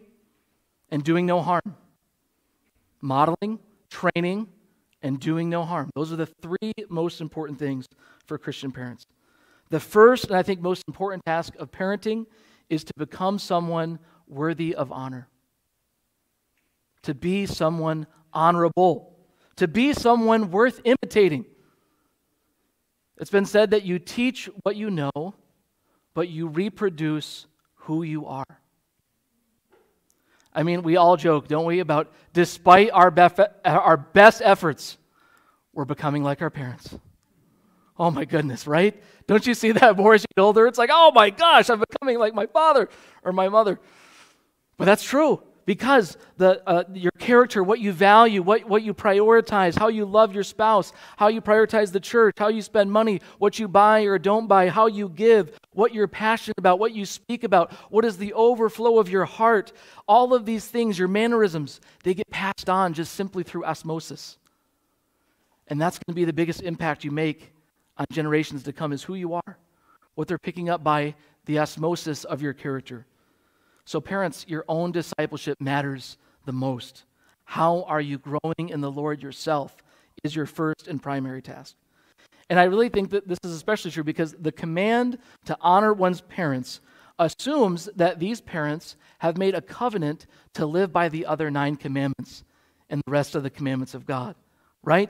and 0.91 1.03
doing 1.03 1.25
no 1.25 1.41
harm. 1.41 1.75
Modeling, 3.01 3.59
training, 3.89 4.47
and 5.01 5.19
doing 5.19 5.49
no 5.49 5.63
harm. 5.63 5.89
Those 5.95 6.11
are 6.11 6.17
the 6.17 6.25
three 6.25 6.73
most 6.89 7.21
important 7.21 7.59
things 7.59 7.85
for 8.25 8.37
Christian 8.37 8.71
parents. 8.71 9.05
The 9.69 9.79
first, 9.79 10.25
and 10.25 10.35
I 10.35 10.43
think 10.43 10.61
most 10.61 10.83
important 10.87 11.23
task 11.25 11.53
of 11.57 11.71
parenting 11.71 12.25
is 12.69 12.83
to 12.83 12.93
become 12.97 13.39
someone 13.39 13.99
worthy 14.27 14.75
of 14.75 14.91
honor, 14.91 15.27
to 17.03 17.13
be 17.13 17.45
someone 17.45 18.07
honorable, 18.33 19.15
to 19.55 19.67
be 19.67 19.93
someone 19.93 20.51
worth 20.51 20.81
imitating. 20.83 21.45
It's 23.17 23.31
been 23.31 23.45
said 23.45 23.71
that 23.71 23.83
you 23.83 23.99
teach 23.99 24.49
what 24.63 24.75
you 24.75 24.89
know, 24.89 25.35
but 26.13 26.29
you 26.29 26.47
reproduce 26.47 27.47
who 27.75 28.03
you 28.03 28.25
are. 28.25 28.58
I 30.53 30.63
mean, 30.63 30.83
we 30.83 30.97
all 30.97 31.15
joke, 31.17 31.47
don't 31.47 31.65
we, 31.65 31.79
about 31.79 32.11
despite 32.33 32.91
our, 32.91 33.11
bef- 33.11 33.49
our 33.63 33.97
best 33.97 34.41
efforts, 34.43 34.97
we're 35.73 35.85
becoming 35.85 36.23
like 36.23 36.41
our 36.41 36.49
parents. 36.49 36.93
Oh 37.97 38.09
my 38.11 38.25
goodness, 38.25 38.65
right? 38.65 39.01
Don't 39.27 39.45
you 39.45 39.53
see 39.53 39.71
that 39.73 39.97
more 39.97 40.13
as 40.13 40.21
you 40.21 40.27
get 40.35 40.41
older? 40.41 40.67
It's 40.67 40.77
like, 40.77 40.89
oh 40.91 41.11
my 41.13 41.29
gosh, 41.29 41.69
I'm 41.69 41.79
becoming 41.79 42.17
like 42.17 42.33
my 42.33 42.47
father 42.47 42.89
or 43.23 43.31
my 43.31 43.49
mother. 43.49 43.79
But 44.77 44.85
that's 44.85 45.03
true 45.03 45.43
because 45.69 46.17
the, 46.37 46.67
uh, 46.67 46.83
your 46.95 47.11
character, 47.19 47.63
what 47.63 47.79
you 47.79 47.91
value, 47.91 48.41
what, 48.41 48.67
what 48.67 48.81
you 48.81 48.91
prioritize, 48.91 49.77
how 49.77 49.87
you 49.87 50.03
love 50.03 50.33
your 50.33 50.41
spouse, 50.41 50.91
how 51.15 51.27
you 51.27 51.41
prioritize 51.41 51.91
the 51.91 51.99
church, 51.99 52.33
how 52.39 52.47
you 52.47 52.63
spend 52.63 52.91
money, 52.91 53.21
what 53.37 53.59
you 53.59 53.67
buy 53.67 54.01
or 54.01 54.17
don't 54.17 54.47
buy, 54.47 54.67
how 54.67 54.87
you 54.87 55.07
give, 55.07 55.55
what 55.73 55.93
you're 55.93 56.07
passionate 56.07 56.57
about, 56.57 56.79
what 56.79 56.95
you 56.95 57.05
speak 57.05 57.43
about, 57.43 57.71
what 57.91 58.03
is 58.03 58.17
the 58.17 58.33
overflow 58.33 58.97
of 58.97 59.09
your 59.09 59.25
heart, 59.25 59.71
all 60.07 60.33
of 60.33 60.43
these 60.43 60.65
things, 60.65 60.97
your 60.97 61.07
mannerisms, 61.07 61.81
they 62.03 62.15
get 62.15 62.27
passed 62.31 62.67
on 62.67 62.91
just 62.91 63.13
simply 63.13 63.43
through 63.43 63.63
osmosis. 63.63 64.39
And 65.67 65.79
that's 65.79 65.99
going 65.99 66.13
to 66.13 66.19
be 66.19 66.25
the 66.25 66.33
biggest 66.33 66.63
impact 66.63 67.03
you 67.03 67.11
make 67.11 67.53
on 67.95 68.07
generations 68.11 68.63
to 68.63 68.73
come 68.73 68.91
is 68.91 69.03
who 69.03 69.13
you 69.13 69.35
are, 69.35 69.59
what 70.15 70.27
they're 70.27 70.39
picking 70.39 70.67
up 70.67 70.83
by 70.83 71.13
the 71.45 71.59
osmosis 71.59 72.23
of 72.23 72.41
your 72.41 72.53
character. 72.53 73.05
So, 73.89 73.99
parents, 73.99 74.45
your 74.47 74.65
own 74.67 74.91
discipleship 74.91 75.59
matters 75.59 76.19
the 76.45 76.51
most. 76.51 77.05
How 77.45 77.85
are 77.87 77.99
you 77.99 78.19
growing 78.19 78.69
in 78.69 78.81
the 78.81 78.91
Lord 78.91 79.23
yourself 79.23 79.75
is 80.23 80.35
your 80.35 80.45
first 80.45 80.87
and 80.87 81.01
primary 81.01 81.41
task. 81.41 81.75
And 82.51 82.59
I 82.59 82.65
really 82.65 82.89
think 82.89 83.09
that 83.09 83.27
this 83.27 83.39
is 83.43 83.51
especially 83.51 83.89
true 83.89 84.03
because 84.03 84.33
the 84.33 84.51
command 84.51 85.17
to 85.45 85.57
honor 85.59 85.91
one's 85.91 86.21
parents 86.21 86.81
assumes 87.17 87.89
that 87.95 88.19
these 88.19 88.41
parents 88.41 88.95
have 89.17 89.39
made 89.39 89.55
a 89.55 89.61
covenant 89.61 90.27
to 90.53 90.67
live 90.67 90.93
by 90.93 91.09
the 91.09 91.25
other 91.25 91.49
nine 91.49 91.75
commandments 91.75 92.43
and 92.91 93.01
the 93.03 93.11
rest 93.11 93.33
of 93.33 93.41
the 93.41 93.49
commandments 93.49 93.95
of 93.95 94.05
God, 94.05 94.35
right? 94.83 95.09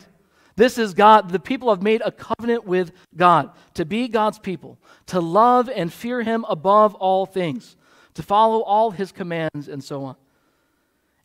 This 0.55 0.77
is 0.77 0.93
God. 0.93 1.31
The 1.31 1.39
people 1.39 1.69
have 1.69 1.83
made 1.83 2.01
a 2.05 2.13
covenant 2.13 2.63
with 2.63 2.93
God 3.17 3.51
to 3.73 3.83
be 3.83 4.07
God's 4.07 4.39
people, 4.39 4.77
to 5.07 5.19
love 5.19 5.67
and 5.67 5.91
fear 5.91 6.21
Him 6.21 6.45
above 6.47 6.95
all 6.95 7.25
things 7.25 7.75
to 8.13 8.23
follow 8.23 8.61
all 8.61 8.91
his 8.91 9.11
commands, 9.11 9.67
and 9.67 9.83
so 9.83 10.03
on. 10.03 10.15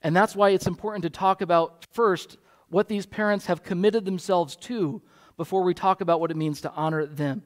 And 0.03 0.14
that's 0.14 0.37
why 0.37 0.50
it's 0.50 0.67
important 0.67 1.03
to 1.05 1.11
talk 1.11 1.41
about 1.41 1.87
first 1.93 2.37
what 2.69 2.88
these 2.88 3.07
parents 3.07 3.47
have 3.47 3.62
committed 3.62 4.05
themselves 4.05 4.57
to 4.57 5.00
before 5.37 5.62
we 5.62 5.75
talk 5.75 6.00
about 6.00 6.21
what 6.21 6.31
it 6.31 6.37
means 6.37 6.61
to 6.61 6.73
honor 6.73 7.07
them. 7.07 7.43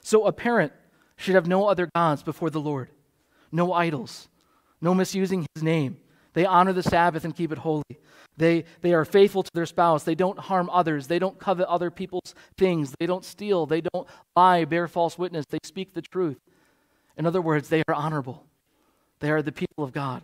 So, 0.00 0.26
a 0.26 0.32
parent 0.32 0.72
should 1.16 1.34
have 1.34 1.46
no 1.46 1.68
other 1.68 1.88
gods 1.94 2.22
before 2.22 2.50
the 2.50 2.60
Lord, 2.60 2.90
no 3.52 3.72
idols, 3.72 4.28
no 4.80 4.94
misusing 4.94 5.46
his 5.54 5.62
name. 5.62 5.98
They 6.34 6.44
honor 6.44 6.72
the 6.72 6.82
Sabbath 6.82 7.24
and 7.24 7.34
keep 7.34 7.52
it 7.52 7.58
holy. 7.58 7.84
They, 8.36 8.64
they 8.80 8.92
are 8.92 9.04
faithful 9.04 9.44
to 9.44 9.50
their 9.54 9.66
spouse. 9.66 10.02
They 10.02 10.16
don't 10.16 10.38
harm 10.38 10.68
others. 10.70 11.06
They 11.06 11.20
don't 11.20 11.38
covet 11.38 11.68
other 11.68 11.90
people's 11.90 12.34
things. 12.58 12.92
They 12.98 13.06
don't 13.06 13.24
steal. 13.24 13.66
They 13.66 13.80
don't 13.80 14.08
lie, 14.34 14.64
bear 14.64 14.88
false 14.88 15.16
witness. 15.16 15.46
They 15.48 15.60
speak 15.62 15.94
the 15.94 16.02
truth. 16.02 16.40
In 17.16 17.26
other 17.26 17.40
words, 17.40 17.68
they 17.68 17.82
are 17.86 17.94
honorable. 17.94 18.44
They 19.20 19.30
are 19.30 19.42
the 19.42 19.52
people 19.52 19.84
of 19.84 19.92
God. 19.92 20.22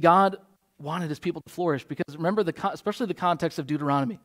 God 0.00 0.36
wanted 0.78 1.08
his 1.08 1.18
people 1.18 1.42
to 1.42 1.52
flourish 1.52 1.84
because 1.84 2.16
remember, 2.16 2.42
the, 2.42 2.54
especially 2.72 3.06
the 3.06 3.14
context 3.14 3.58
of 3.58 3.66
Deuteronomy. 3.66 4.20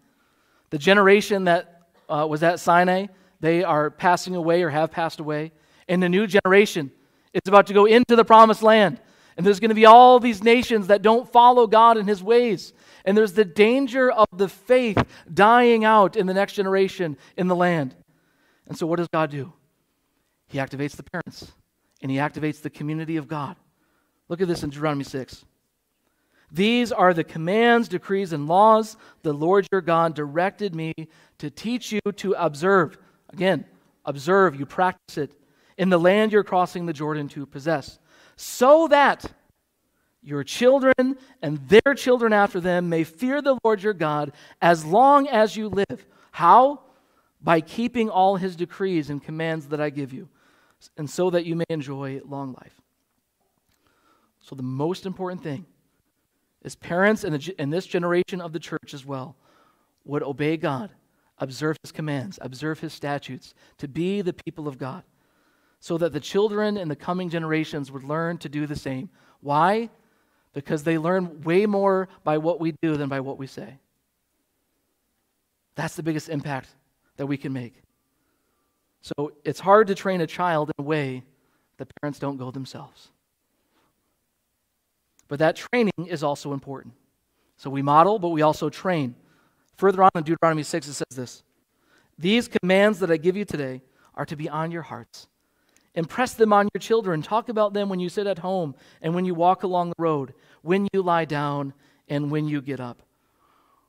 The 0.70 0.78
generation 0.78 1.46
that 1.46 1.84
uh, 2.10 2.26
was 2.30 2.44
at 2.44 2.60
Sinai, 2.60 3.08
they 3.40 3.64
are 3.64 3.90
passing 3.90 4.36
away 4.36 4.64
or 4.64 4.70
have 4.70 4.92
passed 4.92 5.20
away. 5.20 5.52
And 5.88 6.02
the 6.02 6.10
new 6.10 6.28
generation 6.28 6.92
is 7.34 7.42
about 7.46 7.68
to 7.68 7.74
go 7.74 7.86
into 7.86 8.16
the 8.16 8.26
promised 8.26 8.64
land. 8.64 9.00
And 9.38 9.46
there's 9.46 9.60
going 9.60 9.70
to 9.70 9.76
be 9.76 9.86
all 9.86 10.20
these 10.20 10.44
nations 10.44 10.88
that 10.88 11.04
don't 11.04 11.32
follow 11.32 11.68
God 11.68 11.98
and 11.98 12.10
his 12.10 12.24
ways. 12.24 12.74
And 13.06 13.16
there's 13.16 13.34
the 13.34 13.46
danger 13.46 14.12
of 14.12 14.28
the 14.36 14.50
faith 14.50 15.02
dying 15.32 15.86
out 15.86 16.18
in 16.18 16.26
the 16.26 16.34
next 16.34 16.54
generation 16.54 17.18
in 17.38 17.48
the 17.48 17.56
land. 17.56 17.96
And 18.68 18.78
so, 18.78 18.88
what 18.88 18.98
does 18.98 19.08
God 19.08 19.30
do? 19.30 19.54
He 20.48 20.58
activates 20.58 20.96
the 20.96 21.04
parents 21.04 21.51
and 22.01 22.12
he 22.12 22.18
activates 22.18 22.62
the 22.62 22.70
community 22.70 23.18
of 23.18 23.27
God. 23.27 23.56
Look 24.30 24.42
at 24.42 24.48
this 24.48 24.63
in 24.63 24.70
Deuteronomy 24.70 25.04
6. 25.04 25.46
These 26.51 26.92
are 26.92 27.13
the 27.13 27.24
commands, 27.24 27.88
decrees, 27.88 28.32
and 28.32 28.48
laws 28.48 28.96
the 29.22 29.34
Lord 29.34 29.68
your 29.72 29.82
God 29.82 30.13
directed 30.13 30.74
me 30.74 30.94
to 31.39 31.50
teach 31.50 31.92
you 31.92 32.00
to 32.16 32.34
observe. 32.34 32.98
Again, 33.30 33.66
observe, 34.06 34.58
you 34.58 34.66
practice 34.66 35.18
it 35.18 35.32
in 35.77 35.89
the 35.89 36.00
land 36.00 36.32
you're 36.32 36.44
crossing 36.44 36.86
the 36.86 36.94
Jordan 36.94 37.27
to 37.30 37.46
possess, 37.46 38.00
so 38.38 38.88
that 38.88 39.25
your 40.22 40.44
children 40.44 41.18
and 41.42 41.58
their 41.68 41.94
children 41.96 42.34
after 42.34 42.60
them 42.60 42.89
may 42.89 43.04
fear 43.04 43.42
the 43.42 43.58
Lord 43.63 43.84
your 43.84 43.94
God 43.94 44.32
as 44.62 44.86
long 44.86 45.27
as 45.27 45.56
you 45.56 45.68
live. 45.68 46.06
How? 46.32 46.82
By 47.42 47.62
keeping 47.62 48.10
all 48.10 48.38
his 48.38 48.56
decrees 48.56 49.10
and 49.10 49.22
commands 49.22 49.68
that 49.68 49.82
I 49.82 49.89
give 49.89 50.13
you 50.13 50.30
and 50.98 51.10
so 51.10 51.30
that 51.30 51.46
you 51.46 51.56
may 51.56 51.66
enjoy 51.70 52.22
long 52.26 52.54
life. 52.54 52.82
So, 54.42 54.56
the 54.56 54.64
most 54.64 55.06
important 55.06 55.44
thing 55.44 55.66
is 56.64 56.76
parents 56.76 57.24
in, 57.24 57.70
this 57.70 57.86
generation 57.86 58.42
of 58.42 58.54
the 58.54 58.60
church 58.60 58.94
as 58.94 59.06
well 59.06 59.36
would 60.06 60.24
obey 60.24 60.58
God, 60.58 60.90
observe 61.38 61.78
his 61.84 61.92
commands, 61.92 62.40
observe 62.42 62.80
his 62.80 62.94
statutes, 62.94 63.54
to 63.78 63.88
be 63.88 64.22
the 64.22 64.34
people 64.34 64.68
of 64.68 64.78
God, 64.78 65.04
so 65.80 65.98
that 65.98 66.14
the 66.14 66.20
children 66.20 66.78
in 66.78 66.88
the 66.88 66.96
coming 66.96 67.30
generations 67.30 67.92
would 67.92 68.04
learn 68.04 68.38
to 68.40 68.50
do 68.50 68.66
the 68.66 68.76
same. 68.76 69.10
Why? 69.42 69.90
Because 70.54 70.84
they 70.84 70.98
learn 70.98 71.42
way 71.42 71.66
more 71.66 72.08
by 72.24 72.38
what 72.38 72.60
we 72.60 72.74
do 72.82 72.96
than 72.96 73.10
by 73.10 73.20
what 73.20 73.38
we 73.38 73.48
say. 73.48 73.80
That's 75.76 75.96
the 75.96 76.04
biggest 76.04 76.30
impact 76.30 76.70
that 77.18 77.28
we 77.28 77.38
can 77.38 77.54
make. 77.54 77.82
So 79.01 79.34
it's 79.44 79.60
hard 79.60 79.88
to 79.88 79.96
train 79.96 80.22
a 80.22 80.27
child 80.27 80.70
in 80.70 80.84
a 80.84 80.88
way 80.88 81.24
that 81.77 81.88
parents 82.01 82.20
don't 82.20 82.38
go 82.38 82.51
themselves. 82.51 83.10
But 85.27 85.39
that 85.39 85.56
training 85.56 86.08
is 86.08 86.24
also 86.24 86.54
important. 86.54 86.94
So 87.58 87.70
we 87.70 87.82
model, 87.82 88.20
but 88.20 88.30
we 88.30 88.42
also 88.42 88.70
train. 88.70 89.16
Further 89.77 90.04
on 90.04 90.10
in 90.16 90.24
Deuteronomy 90.24 90.63
6, 90.63 90.88
it 90.88 90.94
says 90.94 91.16
this 91.16 91.44
These 92.18 92.48
commands 92.48 93.00
that 93.00 93.12
I 93.12 93.18
give 93.18 93.36
you 93.36 93.46
today 93.46 93.82
are 94.16 94.25
to 94.25 94.36
be 94.36 94.50
on 94.50 94.72
your 94.72 94.84
hearts. 94.84 95.27
Impress 95.94 96.34
them 96.34 96.54
on 96.54 96.70
your 96.74 96.80
children. 96.80 97.22
Talk 97.22 97.50
about 97.50 97.74
them 97.74 97.89
when 97.89 98.00
you 98.00 98.10
sit 98.10 98.27
at 98.27 98.39
home 98.39 98.75
and 99.01 99.16
when 99.16 99.25
you 99.25 99.34
walk 99.34 99.63
along 99.63 99.89
the 99.89 100.04
road, 100.04 100.34
when 100.62 100.88
you 100.94 101.01
lie 101.01 101.25
down 101.25 101.74
and 102.08 102.30
when 102.30 102.48
you 102.48 102.62
get 102.62 102.80
up. 102.80 103.01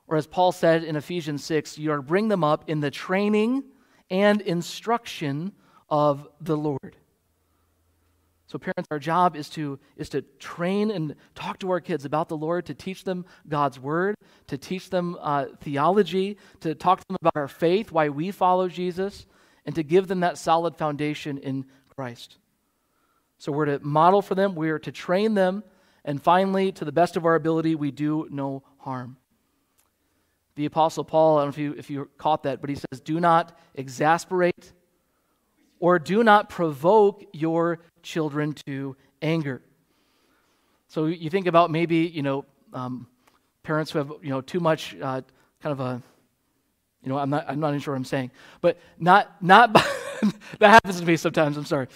Or 0.06 0.16
as 0.16 0.26
Paul 0.26 0.52
said 0.52 0.84
in 0.84 0.96
Ephesians 0.96 1.44
6, 1.44 1.76
you 1.76 1.92
are 1.92 1.96
to 1.96 2.02
bring 2.02 2.28
them 2.28 2.42
up 2.42 2.64
in 2.66 2.80
the 2.80 2.90
training 2.90 3.62
and 4.10 4.40
instruction 4.40 5.52
of 5.88 6.26
the 6.40 6.56
Lord. 6.56 6.96
So, 8.46 8.58
parents, 8.58 8.88
our 8.90 8.98
job 8.98 9.36
is 9.36 9.50
to, 9.50 9.78
is 9.98 10.08
to 10.10 10.22
train 10.38 10.90
and 10.90 11.16
talk 11.34 11.58
to 11.58 11.70
our 11.70 11.80
kids 11.80 12.06
about 12.06 12.30
the 12.30 12.36
Lord, 12.36 12.64
to 12.66 12.74
teach 12.74 13.04
them 13.04 13.26
God's 13.46 13.78
word, 13.78 14.14
to 14.46 14.56
teach 14.56 14.88
them 14.88 15.18
uh, 15.20 15.46
theology, 15.60 16.38
to 16.60 16.74
talk 16.74 17.00
to 17.00 17.04
them 17.08 17.18
about 17.20 17.36
our 17.36 17.48
faith, 17.48 17.92
why 17.92 18.08
we 18.08 18.30
follow 18.30 18.68
Jesus, 18.68 19.26
and 19.66 19.74
to 19.74 19.82
give 19.82 20.08
them 20.08 20.20
that 20.20 20.38
solid 20.38 20.76
foundation 20.76 21.36
in 21.36 21.66
Christ. 21.94 22.38
So, 23.36 23.52
we're 23.52 23.66
to 23.66 23.80
model 23.80 24.22
for 24.22 24.34
them, 24.34 24.54
we're 24.54 24.78
to 24.78 24.92
train 24.92 25.34
them, 25.34 25.62
and 26.02 26.22
finally, 26.22 26.72
to 26.72 26.86
the 26.86 26.92
best 26.92 27.18
of 27.18 27.26
our 27.26 27.34
ability, 27.34 27.74
we 27.74 27.90
do 27.90 28.28
no 28.30 28.62
harm 28.78 29.17
the 30.58 30.66
Apostle 30.66 31.04
Paul, 31.04 31.38
I 31.38 31.44
don't 31.44 31.46
know 31.46 31.50
if 31.50 31.58
you, 31.58 31.74
if 31.78 31.88
you 31.88 32.08
caught 32.18 32.42
that, 32.42 32.60
but 32.60 32.68
he 32.68 32.74
says, 32.74 33.00
Do 33.00 33.20
not 33.20 33.56
exasperate 33.76 34.72
or 35.78 36.00
do 36.00 36.24
not 36.24 36.48
provoke 36.48 37.24
your 37.32 37.78
children 38.02 38.54
to 38.66 38.96
anger. 39.22 39.62
So 40.88 41.06
you 41.06 41.30
think 41.30 41.46
about 41.46 41.70
maybe, 41.70 41.98
you 41.98 42.22
know, 42.22 42.44
um, 42.72 43.06
parents 43.62 43.92
who 43.92 43.98
have, 43.98 44.12
you 44.20 44.30
know, 44.30 44.40
too 44.40 44.58
much 44.58 44.96
uh, 44.96 45.22
kind 45.62 45.72
of 45.72 45.78
a, 45.78 46.02
you 47.04 47.08
know, 47.08 47.18
I'm 47.18 47.30
not, 47.30 47.44
I'm 47.46 47.60
not 47.60 47.68
even 47.68 47.78
sure 47.78 47.94
what 47.94 47.98
I'm 47.98 48.04
saying, 48.04 48.32
but 48.60 48.78
not, 48.98 49.40
not, 49.40 49.72
that 50.58 50.70
happens 50.70 50.98
to 50.98 51.06
me 51.06 51.16
sometimes, 51.16 51.56
I'm 51.56 51.66
sorry. 51.66 51.86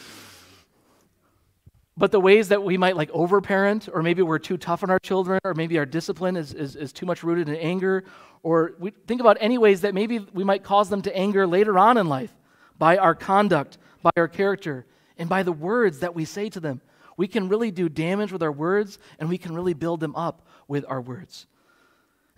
But 1.97 2.11
the 2.11 2.21
ways 2.21 2.49
that 2.49 2.63
we 2.63 2.79
might 2.79 2.97
like 2.97 3.11
overparent, 3.11 3.89
or 3.93 4.03
maybe 4.03 4.23
we're 4.23 4.39
too 4.39 4.57
tough 4.57 4.83
on 4.83 4.91
our 4.91 4.99
children, 4.99 5.41
or 5.45 5.53
maybe 5.55 5.79
our 5.79 5.85
discipline 5.85 6.37
is, 6.37 6.55
is, 6.55 6.75
is 6.75 6.93
too 6.93 7.05
much 7.05 7.23
rooted 7.23 7.49
in 7.49 7.57
anger, 7.57 8.05
or 8.43 8.73
we 8.79 8.93
think 9.07 9.21
about 9.21 9.37
any 9.41 9.59
ways 9.59 9.83
that 9.83 9.95
maybe 9.95 10.19
we 10.33 10.43
might 10.43 10.65
cause 10.65 10.89
them 10.89 11.03
to 11.03 11.15
anger 11.15 11.47
later 11.47 11.79
on 11.79 11.99
in 11.99 12.09
life 12.09 12.35
by 12.79 12.97
our 12.97 13.15
conduct, 13.15 13.77
by 14.03 14.11
our 14.17 14.27
character, 14.29 14.87
and 15.19 15.29
by 15.29 15.43
the 15.43 15.53
words 15.53 16.01
that 16.01 16.15
we 16.15 16.25
say 16.25 16.49
to 16.49 16.61
them. 16.61 16.81
We 17.19 17.29
can 17.29 17.51
really 17.51 17.71
do 17.71 17.91
damage 17.91 18.33
with 18.33 18.43
our 18.43 18.51
words, 18.51 18.99
and 19.19 19.29
we 19.29 19.37
can 19.37 19.55
really 19.55 19.75
build 19.75 20.01
them 20.01 20.17
up 20.17 20.47
with 20.67 20.87
our 20.89 21.01
words. 21.01 21.47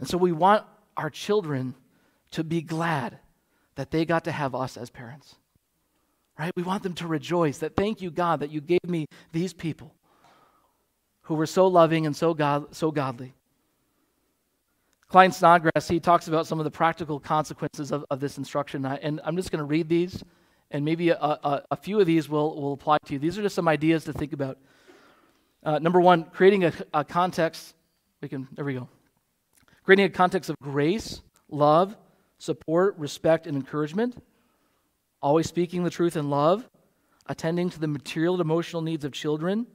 And 0.01 0.09
so 0.09 0.19
we 0.19 0.33
want 0.33 0.65
our 0.97 1.11
children 1.11 1.77
to 2.33 2.43
be 2.43 2.61
glad 2.61 3.21
that 3.77 3.93
they 3.93 4.05
got 4.05 4.25
to 4.25 4.33
have 4.33 4.57
us 4.57 4.77
as 4.77 4.91
parents 4.91 5.37
right? 6.38 6.53
We 6.57 6.62
want 6.62 6.83
them 6.83 6.95
to 6.95 7.07
rejoice 7.07 7.59
that 7.59 7.76
thank 7.76 8.03
you, 8.03 8.11
God, 8.11 8.41
that 8.41 8.50
you 8.50 8.61
gave 8.61 8.85
me 8.87 9.07
these 9.33 9.53
people. 9.53 9.95
who 11.23 11.35
were 11.35 11.47
so 11.47 11.67
loving 11.67 12.05
and 12.05 12.14
so, 12.14 12.35
God, 12.35 12.75
so 12.75 12.91
godly. 12.91 13.33
Klyne 15.11 15.33
Snodgrass, 15.33 15.88
he 15.88 16.00
talks 16.00 16.29
about 16.29 16.47
some 16.47 16.59
of 16.61 16.64
the 16.64 16.71
practical 16.71 17.19
consequences 17.19 17.93
of, 17.93 18.05
of 18.11 18.21
this 18.21 18.37
instruction. 18.37 18.85
And 18.85 19.21
I'm 19.25 19.37
just 19.37 19.50
going 19.50 19.61
to 19.61 19.64
read 19.64 19.88
these, 19.88 20.23
and 20.71 20.85
maybe 20.85 21.11
a, 21.11 21.17
a, 21.17 21.62
a, 21.71 21.76
few 21.76 22.00
of 22.00 22.07
these 22.07 22.29
will, 22.29 22.61
will 22.61 22.73
apply 22.75 22.99
to 23.07 23.12
you. 23.14 23.19
These 23.19 23.38
are 23.38 23.43
just 23.43 23.55
some 23.55 23.69
ideas 23.69 24.05
to 24.05 24.12
think 24.12 24.33
about. 24.33 24.59
Uh, 25.62 25.79
number 25.79 26.00
one, 26.00 26.25
creating 26.25 26.64
a, 26.64 26.73
a 26.93 27.05
context. 27.05 27.75
We 28.21 28.29
can, 28.29 28.49
there 28.53 28.64
we 28.64 28.75
go. 28.75 28.88
Creating 29.85 30.07
a 30.07 30.11
context 30.11 30.50
of 30.50 30.57
grace, 30.61 31.23
love, 31.49 31.97
support, 32.38 32.99
respect, 32.99 33.47
and 33.47 33.57
encouragement. 33.57 34.23
Always 35.25 35.49
speaking 35.49 35.85
the 35.85 35.90
truth 35.90 36.16
in 36.19 36.28
love. 36.28 36.69
Attending 37.26 37.71
to 37.71 37.81
the 37.81 37.88
material 37.88 38.35
and 38.35 38.43
emotional 38.43 38.83
needs 38.83 39.07
of 39.07 39.12
children 39.12 39.66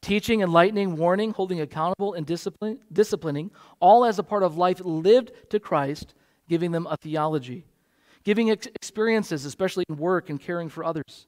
teaching, 0.00 0.40
enlightening, 0.40 0.96
warning, 0.96 1.34
holding 1.34 1.60
accountable, 1.60 2.14
and 2.14 2.24
discipline, 2.24 2.78
disciplining, 2.90 3.50
all 3.78 4.06
as 4.06 4.18
a 4.18 4.22
part 4.22 4.42
of 4.42 4.56
life 4.56 4.80
lived 4.82 5.30
to 5.50 5.60
Christ, 5.60 6.14
giving 6.48 6.72
them 6.72 6.86
a 6.88 6.96
theology, 6.96 7.66
giving 8.24 8.50
ex- 8.50 8.68
experiences, 8.68 9.44
especially 9.44 9.84
in 9.90 9.98
work 9.98 10.30
and 10.30 10.40
caring 10.40 10.70
for 10.70 10.84
others, 10.84 11.26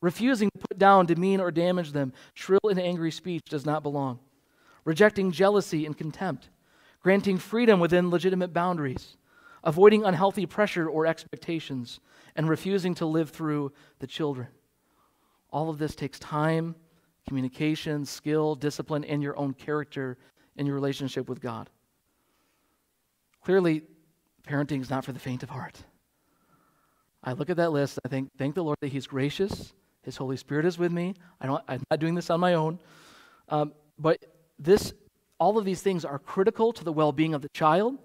refusing 0.00 0.48
to 0.50 0.68
put 0.68 0.78
down, 0.78 1.06
demean, 1.06 1.40
or 1.40 1.50
damage 1.50 1.90
them. 1.90 2.12
Shrill 2.34 2.60
and 2.70 2.78
angry 2.78 3.10
speech 3.10 3.42
does 3.48 3.66
not 3.66 3.82
belong, 3.82 4.20
rejecting 4.84 5.32
jealousy 5.32 5.84
and 5.84 5.98
contempt, 5.98 6.50
granting 7.02 7.38
freedom 7.38 7.80
within 7.80 8.10
legitimate 8.10 8.52
boundaries, 8.52 9.16
avoiding 9.64 10.04
unhealthy 10.04 10.46
pressure 10.46 10.88
or 10.88 11.04
expectations, 11.04 11.98
and 12.36 12.48
refusing 12.48 12.94
to 12.96 13.06
live 13.06 13.30
through 13.30 13.72
the 13.98 14.06
children. 14.06 14.48
All 15.50 15.70
of 15.70 15.78
this 15.78 15.94
takes 15.94 16.18
time 16.18 16.74
communication, 17.26 18.04
skill, 18.04 18.54
discipline, 18.54 19.02
and 19.04 19.22
your 19.22 19.36
own 19.38 19.54
character 19.54 20.18
in 20.56 20.66
your 20.66 20.74
relationship 20.74 21.28
with 21.28 21.40
God. 21.40 21.70
Clearly, 23.42 23.82
parenting 24.46 24.80
is 24.80 24.90
not 24.90 25.04
for 25.04 25.12
the 25.12 25.18
faint 25.18 25.42
of 25.42 25.50
heart. 25.50 25.82
I 27.22 27.32
look 27.32 27.48
at 27.48 27.56
that 27.56 27.72
list, 27.72 27.98
I 28.04 28.08
think, 28.08 28.30
thank 28.36 28.54
the 28.54 28.62
Lord 28.62 28.76
that 28.80 28.92
He's 28.92 29.06
gracious. 29.06 29.72
His 30.02 30.16
Holy 30.16 30.36
Spirit 30.36 30.66
is 30.66 30.78
with 30.78 30.92
me. 30.92 31.14
I 31.40 31.46
don't, 31.46 31.64
I'm 31.66 31.82
not 31.90 31.98
doing 31.98 32.14
this 32.14 32.28
on 32.28 32.40
my 32.40 32.54
own. 32.54 32.78
Um, 33.48 33.72
but 33.98 34.24
this, 34.58 34.92
all 35.38 35.56
of 35.56 35.64
these 35.64 35.80
things 35.80 36.04
are 36.04 36.18
critical 36.18 36.72
to 36.74 36.84
the 36.84 36.92
well 36.92 37.12
being 37.12 37.32
of 37.32 37.40
the 37.40 37.48
child. 37.50 37.98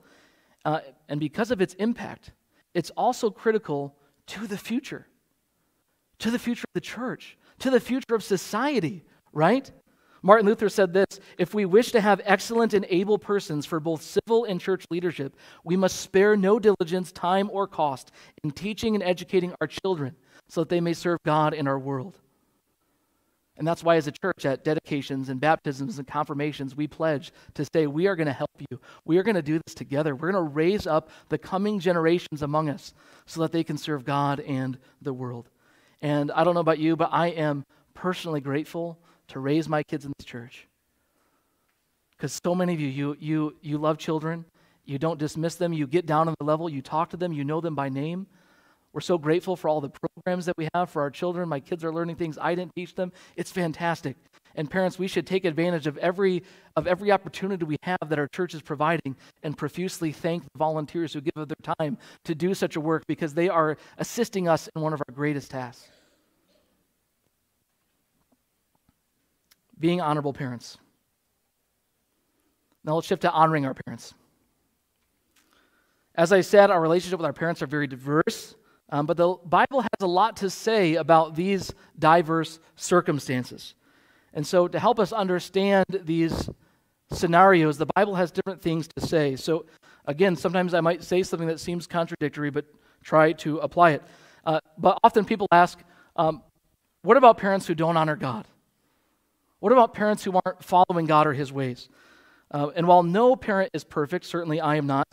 Uh, 0.63 0.79
and 1.09 1.19
because 1.19 1.51
of 1.51 1.61
its 1.61 1.73
impact, 1.75 2.31
it's 2.73 2.89
also 2.91 3.29
critical 3.29 3.95
to 4.29 4.47
the 4.47 4.57
future, 4.57 5.07
to 6.19 6.31
the 6.31 6.39
future 6.39 6.65
of 6.67 6.73
the 6.73 6.81
church, 6.81 7.37
to 7.59 7.69
the 7.69 7.79
future 7.79 8.15
of 8.15 8.23
society 8.23 9.03
right? 9.33 9.71
Martin 10.21 10.45
Luther 10.45 10.69
said 10.69 10.93
this 10.93 11.19
If 11.37 11.53
we 11.53 11.65
wish 11.65 11.91
to 11.91 12.01
have 12.01 12.21
excellent 12.25 12.73
and 12.73 12.85
able 12.89 13.17
persons 13.17 13.65
for 13.65 13.79
both 13.79 14.01
civil 14.01 14.45
and 14.45 14.59
church 14.59 14.85
leadership, 14.89 15.35
we 15.63 15.77
must 15.77 15.99
spare 16.01 16.35
no 16.35 16.59
diligence, 16.59 17.11
time, 17.11 17.49
or 17.51 17.67
cost 17.67 18.11
in 18.43 18.51
teaching 18.51 18.95
and 18.95 19.03
educating 19.03 19.53
our 19.61 19.67
children 19.67 20.15
so 20.47 20.61
that 20.61 20.69
they 20.69 20.81
may 20.81 20.93
serve 20.93 21.19
God 21.25 21.53
in 21.53 21.67
our 21.67 21.79
world. 21.79 22.17
And 23.59 23.67
that's 23.67 23.83
why, 23.83 23.97
as 23.97 24.07
a 24.07 24.11
church, 24.11 24.45
at 24.45 24.63
dedications 24.63 25.27
and 25.27 25.39
baptisms 25.39 25.97
and 25.97 26.07
confirmations, 26.07 26.77
we 26.77 26.87
pledge 26.87 27.33
to 27.55 27.65
say, 27.73 27.87
We 27.87 28.07
are 28.07 28.15
going 28.15 28.27
to 28.27 28.33
help 28.33 28.49
you. 28.57 28.79
We 29.03 29.17
are 29.17 29.23
going 29.23 29.35
to 29.35 29.41
do 29.41 29.59
this 29.65 29.75
together. 29.75 30.15
We're 30.15 30.31
going 30.31 30.45
to 30.45 30.49
raise 30.49 30.87
up 30.87 31.09
the 31.27 31.37
coming 31.37 31.77
generations 31.81 32.41
among 32.41 32.69
us 32.69 32.93
so 33.25 33.41
that 33.41 33.51
they 33.51 33.65
can 33.65 33.77
serve 33.77 34.05
God 34.05 34.39
and 34.39 34.79
the 35.01 35.13
world. 35.13 35.49
And 36.01 36.31
I 36.31 36.45
don't 36.45 36.53
know 36.53 36.61
about 36.61 36.79
you, 36.79 36.95
but 36.95 37.09
I 37.11 37.27
am 37.27 37.65
personally 37.93 38.39
grateful 38.39 38.97
to 39.27 39.41
raise 39.41 39.67
my 39.67 39.83
kids 39.83 40.05
in 40.05 40.13
this 40.17 40.25
church. 40.25 40.65
Because 42.11 42.39
so 42.41 42.55
many 42.55 42.73
of 42.73 42.79
you, 42.79 42.87
you, 42.87 43.17
you, 43.19 43.55
you 43.61 43.77
love 43.77 43.97
children, 43.97 44.45
you 44.85 44.97
don't 44.97 45.19
dismiss 45.19 45.55
them, 45.55 45.73
you 45.73 45.85
get 45.85 46.05
down 46.05 46.29
on 46.29 46.35
the 46.39 46.45
level, 46.45 46.69
you 46.69 46.81
talk 46.81 47.09
to 47.09 47.17
them, 47.17 47.33
you 47.33 47.43
know 47.43 47.59
them 47.59 47.75
by 47.75 47.89
name. 47.89 48.27
We're 48.93 49.01
so 49.01 49.17
grateful 49.17 49.55
for 49.55 49.69
all 49.69 49.81
the 49.81 49.89
programs 49.89 50.45
that 50.47 50.57
we 50.57 50.67
have 50.73 50.89
for 50.89 51.01
our 51.01 51.11
children. 51.11 51.47
My 51.47 51.59
kids 51.59 51.83
are 51.83 51.93
learning 51.93 52.15
things 52.15 52.37
I 52.39 52.55
didn't 52.55 52.75
teach 52.75 52.95
them. 52.95 53.11
It's 53.35 53.51
fantastic. 53.51 54.17
And 54.55 54.69
parents, 54.69 54.97
we 54.97 55.07
should 55.07 55.27
take 55.27 55.45
advantage 55.45 55.85
of 55.85 55.97
every 55.99 56.43
of 56.75 56.87
every 56.87 57.11
opportunity 57.11 57.65
we 57.65 57.77
have 57.83 57.99
that 58.07 58.17
our 58.17 58.27
church 58.27 58.55
is 58.55 58.61
providing 58.61 59.15
and 59.43 59.55
profusely 59.55 60.11
thank 60.11 60.43
the 60.43 60.57
volunteers 60.57 61.13
who 61.13 61.21
give 61.21 61.33
of 61.35 61.47
their 61.47 61.75
time 61.79 61.97
to 62.23 62.33
do 62.33 62.53
such 62.53 62.75
a 62.75 62.81
work 62.81 63.05
because 63.07 63.33
they 63.33 63.47
are 63.47 63.77
assisting 63.99 64.47
us 64.47 64.67
in 64.75 64.81
one 64.81 64.93
of 64.93 65.01
our 65.07 65.13
greatest 65.13 65.51
tasks. 65.51 65.89
being 69.79 70.01
honorable 70.01 70.33
parents. 70.33 70.77
Now 72.83 72.95
let's 72.95 73.07
shift 73.07 73.21
to 73.21 73.31
honoring 73.31 73.65
our 73.65 73.73
parents. 73.73 74.13
As 76.15 76.33
I 76.33 76.41
said, 76.41 76.69
our 76.69 76.81
relationship 76.81 77.19
with 77.19 77.25
our 77.25 77.33
parents 77.33 77.61
are 77.61 77.67
very 77.67 77.87
diverse, 77.87 78.55
um, 78.89 79.05
but 79.05 79.17
the 79.17 79.35
Bible 79.45 79.81
has 79.81 79.89
a 80.01 80.07
lot 80.07 80.37
to 80.37 80.49
say 80.49 80.95
about 80.95 81.35
these 81.35 81.73
diverse 81.97 82.59
circumstances. 82.75 83.75
And 84.33 84.45
so, 84.45 84.67
to 84.67 84.79
help 84.79 84.99
us 84.99 85.11
understand 85.11 85.85
these 85.89 86.49
scenarios, 87.11 87.77
the 87.77 87.87
Bible 87.95 88.15
has 88.15 88.31
different 88.31 88.61
things 88.61 88.87
to 88.95 89.05
say. 89.05 89.35
So, 89.35 89.65
again, 90.05 90.35
sometimes 90.35 90.73
I 90.73 90.81
might 90.81 91.03
say 91.03 91.23
something 91.23 91.47
that 91.47 91.59
seems 91.59 91.87
contradictory, 91.87 92.49
but 92.49 92.65
try 93.03 93.33
to 93.33 93.57
apply 93.59 93.91
it. 93.91 94.03
Uh, 94.45 94.59
but 94.77 94.99
often 95.03 95.25
people 95.25 95.47
ask, 95.51 95.79
um, 96.15 96.43
what 97.01 97.17
about 97.17 97.37
parents 97.37 97.65
who 97.67 97.75
don't 97.75 97.97
honor 97.97 98.15
God? 98.15 98.45
What 99.59 99.71
about 99.71 99.93
parents 99.93 100.23
who 100.23 100.39
aren't 100.43 100.63
following 100.63 101.05
God 101.05 101.27
or 101.27 101.33
His 101.33 101.51
ways? 101.51 101.89
Uh, 102.51 102.69
and 102.75 102.87
while 102.87 103.03
no 103.03 103.35
parent 103.35 103.71
is 103.73 103.83
perfect, 103.83 104.25
certainly 104.25 104.59
I 104.59 104.75
am 104.75 104.87
not, 104.87 105.07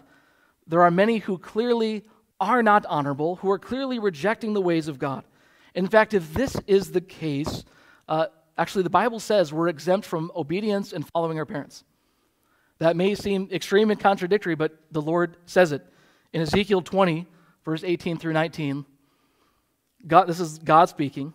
there 0.66 0.82
are 0.82 0.90
many 0.90 1.18
who 1.18 1.38
clearly 1.38 2.04
are 2.40 2.62
not 2.62 2.84
honorable, 2.86 3.36
who 3.36 3.50
are 3.50 3.58
clearly 3.58 3.98
rejecting 3.98 4.54
the 4.54 4.60
ways 4.60 4.88
of 4.88 4.98
God. 4.98 5.24
In 5.74 5.86
fact, 5.86 6.14
if 6.14 6.32
this 6.34 6.56
is 6.66 6.92
the 6.92 7.00
case, 7.00 7.64
uh, 8.08 8.26
actually, 8.56 8.82
the 8.82 8.90
Bible 8.90 9.20
says 9.20 9.52
we're 9.52 9.68
exempt 9.68 10.06
from 10.06 10.30
obedience 10.34 10.92
and 10.92 11.06
following 11.12 11.38
our 11.38 11.46
parents. 11.46 11.84
That 12.78 12.96
may 12.96 13.14
seem 13.14 13.48
extreme 13.52 13.90
and 13.90 13.98
contradictory, 13.98 14.54
but 14.54 14.78
the 14.90 15.02
Lord 15.02 15.36
says 15.46 15.72
it. 15.72 15.84
In 16.32 16.42
Ezekiel 16.42 16.82
20, 16.82 17.26
verse 17.64 17.82
18 17.84 18.18
through 18.18 18.34
19, 18.34 18.84
God, 20.06 20.24
this 20.24 20.40
is 20.40 20.58
God 20.58 20.88
speaking. 20.88 21.32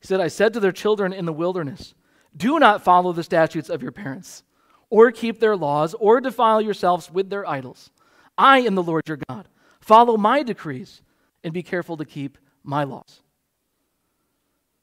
He 0.00 0.06
said, 0.06 0.20
I 0.20 0.28
said 0.28 0.52
to 0.54 0.60
their 0.60 0.72
children 0.72 1.12
in 1.12 1.24
the 1.24 1.32
wilderness, 1.32 1.94
do 2.36 2.58
not 2.58 2.82
follow 2.82 3.12
the 3.12 3.22
statutes 3.22 3.68
of 3.68 3.82
your 3.82 3.92
parents, 3.92 4.42
or 4.90 5.10
keep 5.10 5.40
their 5.40 5.56
laws, 5.56 5.94
or 5.94 6.20
defile 6.20 6.60
yourselves 6.60 7.10
with 7.10 7.30
their 7.30 7.48
idols. 7.48 7.90
I 8.36 8.60
am 8.60 8.74
the 8.74 8.82
Lord 8.82 9.02
your 9.06 9.18
God. 9.28 9.48
Follow 9.82 10.16
my 10.16 10.44
decrees, 10.44 11.02
and 11.42 11.52
be 11.52 11.62
careful 11.62 11.96
to 11.96 12.04
keep 12.04 12.38
my 12.62 12.84
laws. 12.84 13.20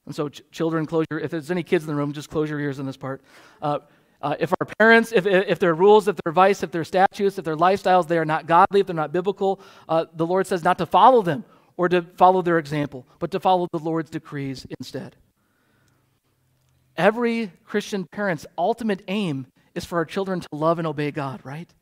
And 0.06 0.14
so, 0.14 0.28
ch- 0.28 0.42
children, 0.52 0.86
close 0.86 1.06
your, 1.10 1.20
if 1.22 1.32
there's 1.32 1.50
any 1.50 1.64
kids 1.64 1.86
in 1.86 1.88
the 1.88 1.96
room, 1.96 2.12
just 2.12 2.30
close 2.30 2.50
your 2.50 2.60
ears 2.60 2.80
in 2.80 2.86
this 2.86 2.98
part. 2.98 3.22
Uh, 3.62 3.80
uh, 4.22 4.36
if 4.40 4.52
our 4.60 4.68
parents, 4.78 5.14
if, 5.14 5.26
if 5.26 5.58
their 5.60 5.74
rules, 5.74 6.10
if 6.10 6.18
their 6.26 6.34
vice, 6.34 6.64
if 6.64 6.72
their 6.72 6.84
statutes, 6.84 7.38
if 7.38 7.46
their 7.46 7.56
lifestyles, 7.56 8.10
they 8.10 8.18
are 8.18 8.26
not 8.26 8.46
godly, 8.46 8.82
if 8.82 8.88
they're 8.88 8.96
not 8.96 9.14
biblical, 9.14 9.62
uh, 9.88 10.06
the 10.14 10.28
Lord 10.28 10.46
says 10.46 10.64
not 10.64 10.78
to 10.80 10.86
follow 10.86 11.22
them 11.22 11.46
or 11.78 11.88
to 11.88 12.02
follow 12.02 12.42
their 12.42 12.58
example, 12.58 13.08
but 13.20 13.32
to 13.32 13.40
follow 13.40 13.68
the 13.72 13.80
Lord's 13.80 14.10
decrees 14.10 14.68
instead. 14.78 15.16
Every 16.98 17.54
Christian 17.64 18.06
parent's 18.06 18.46
ultimate 18.58 19.02
aim 19.08 19.48
is 19.74 19.86
for 19.86 19.98
our 19.98 20.06
children 20.06 20.42
to 20.42 20.50
love 20.52 20.80
and 20.80 20.88
obey 20.88 21.12
God, 21.12 21.40
right? 21.46 21.74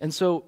And 0.00 0.12
so 0.12 0.46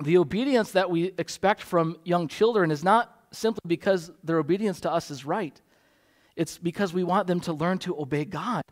the 0.00 0.18
obedience 0.18 0.72
that 0.72 0.90
we 0.90 1.12
expect 1.18 1.62
from 1.62 1.96
young 2.04 2.28
children 2.28 2.70
is 2.70 2.84
not 2.84 3.26
simply 3.30 3.62
because 3.66 4.10
their 4.22 4.38
obedience 4.38 4.80
to 4.80 4.92
us 4.92 5.10
is 5.10 5.24
right. 5.24 5.60
It's 6.36 6.58
because 6.58 6.92
we 6.92 7.04
want 7.04 7.26
them 7.26 7.40
to 7.40 7.52
learn 7.52 7.78
to 7.78 7.98
obey 7.98 8.24
God. 8.24 8.62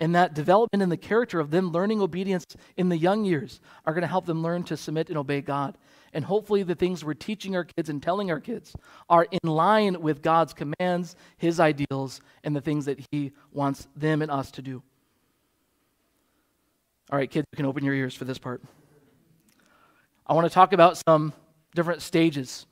And 0.00 0.14
that 0.14 0.34
development 0.34 0.82
in 0.82 0.88
the 0.88 0.96
character 0.96 1.40
of 1.40 1.50
them 1.50 1.70
learning 1.70 2.00
obedience 2.00 2.44
in 2.76 2.88
the 2.88 2.96
young 2.96 3.24
years 3.24 3.60
are 3.84 3.92
going 3.92 4.02
to 4.02 4.08
help 4.08 4.26
them 4.26 4.42
learn 4.42 4.62
to 4.64 4.76
submit 4.76 5.08
and 5.08 5.18
obey 5.18 5.40
God. 5.40 5.76
And 6.12 6.24
hopefully, 6.24 6.62
the 6.62 6.74
things 6.74 7.04
we're 7.04 7.14
teaching 7.14 7.54
our 7.54 7.64
kids 7.64 7.88
and 7.88 8.02
telling 8.02 8.30
our 8.30 8.40
kids 8.40 8.74
are 9.10 9.26
in 9.30 9.50
line 9.50 10.00
with 10.00 10.22
God's 10.22 10.54
commands, 10.54 11.16
His 11.36 11.60
ideals, 11.60 12.20
and 12.44 12.56
the 12.56 12.60
things 12.60 12.86
that 12.86 12.98
He 13.10 13.32
wants 13.52 13.88
them 13.94 14.22
and 14.22 14.30
us 14.30 14.50
to 14.52 14.62
do. 14.62 14.82
All 17.10 17.18
right, 17.18 17.30
kids, 17.30 17.46
you 17.52 17.56
can 17.56 17.66
open 17.66 17.84
your 17.84 17.94
ears 17.94 18.14
for 18.14 18.24
this 18.24 18.38
part. 18.38 18.62
I 20.28 20.34
want 20.34 20.46
to 20.46 20.52
talk 20.52 20.72
about 20.72 21.00
some 21.08 21.32
different 21.74 22.02
stages 22.02 22.66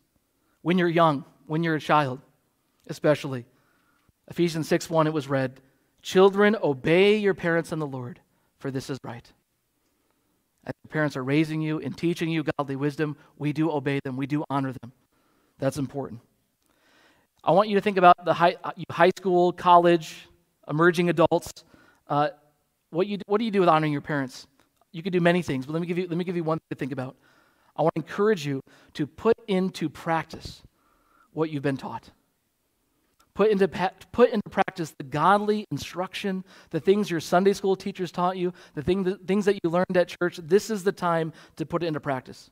when 0.60 0.76
you're 0.76 0.88
young, 0.88 1.24
when 1.46 1.62
you're 1.62 1.76
a 1.76 1.80
child, 1.80 2.20
especially. 2.88 3.46
Ephesians 4.28 4.68
6 4.68 4.90
1, 4.90 5.06
it 5.06 5.12
was 5.12 5.28
read, 5.28 5.60
Children, 6.02 6.56
obey 6.62 7.16
your 7.16 7.34
parents 7.34 7.72
in 7.72 7.78
the 7.78 7.86
Lord, 7.86 8.20
for 8.58 8.70
this 8.70 8.90
is 8.90 8.98
right. 9.02 9.32
As 10.64 10.74
your 10.84 10.90
parents 10.90 11.16
are 11.16 11.24
raising 11.24 11.62
you 11.62 11.80
and 11.80 11.96
teaching 11.96 12.28
you 12.28 12.44
godly 12.58 12.76
wisdom, 12.76 13.16
we 13.38 13.52
do 13.52 13.70
obey 13.70 14.00
them, 14.04 14.16
we 14.16 14.26
do 14.26 14.44
honor 14.50 14.72
them. 14.82 14.92
That's 15.58 15.78
important. 15.78 16.20
I 17.42 17.52
want 17.52 17.68
you 17.68 17.76
to 17.76 17.80
think 17.80 17.96
about 17.96 18.24
the 18.24 18.34
high, 18.34 18.56
high 18.90 19.12
school, 19.16 19.52
college, 19.52 20.28
emerging 20.68 21.08
adults. 21.08 21.64
Uh, 22.08 22.30
what, 22.90 23.06
you, 23.06 23.18
what 23.26 23.38
do 23.38 23.44
you 23.44 23.50
do 23.50 23.60
with 23.60 23.68
honoring 23.68 23.92
your 23.92 24.02
parents? 24.02 24.46
You 24.92 25.02
could 25.02 25.12
do 25.12 25.20
many 25.20 25.42
things, 25.42 25.64
but 25.64 25.72
let 25.72 25.80
me 25.80 25.86
give 25.86 25.96
you, 25.96 26.08
let 26.08 26.18
me 26.18 26.24
give 26.24 26.36
you 26.36 26.44
one 26.44 26.58
thing 26.58 26.66
to 26.70 26.76
think 26.76 26.92
about. 26.92 27.16
I 27.78 27.82
want 27.82 27.94
to 27.94 28.02
encourage 28.02 28.46
you 28.46 28.60
to 28.94 29.06
put 29.06 29.36
into 29.46 29.88
practice 29.88 30.62
what 31.32 31.50
you've 31.50 31.62
been 31.62 31.76
taught. 31.76 32.10
Put 33.34 33.50
into, 33.50 33.68
put 34.12 34.30
into 34.30 34.48
practice 34.48 34.94
the 34.96 35.04
godly 35.04 35.66
instruction, 35.70 36.42
the 36.70 36.80
things 36.80 37.10
your 37.10 37.20
Sunday 37.20 37.52
school 37.52 37.76
teachers 37.76 38.10
taught 38.10 38.38
you, 38.38 38.54
the, 38.74 38.82
thing, 38.82 39.04
the 39.04 39.16
things 39.16 39.44
that 39.44 39.58
you 39.62 39.68
learned 39.68 39.94
at 39.94 40.16
church. 40.20 40.40
This 40.42 40.70
is 40.70 40.84
the 40.84 40.92
time 40.92 41.34
to 41.56 41.66
put 41.66 41.82
it 41.82 41.86
into 41.86 42.00
practice. 42.00 42.50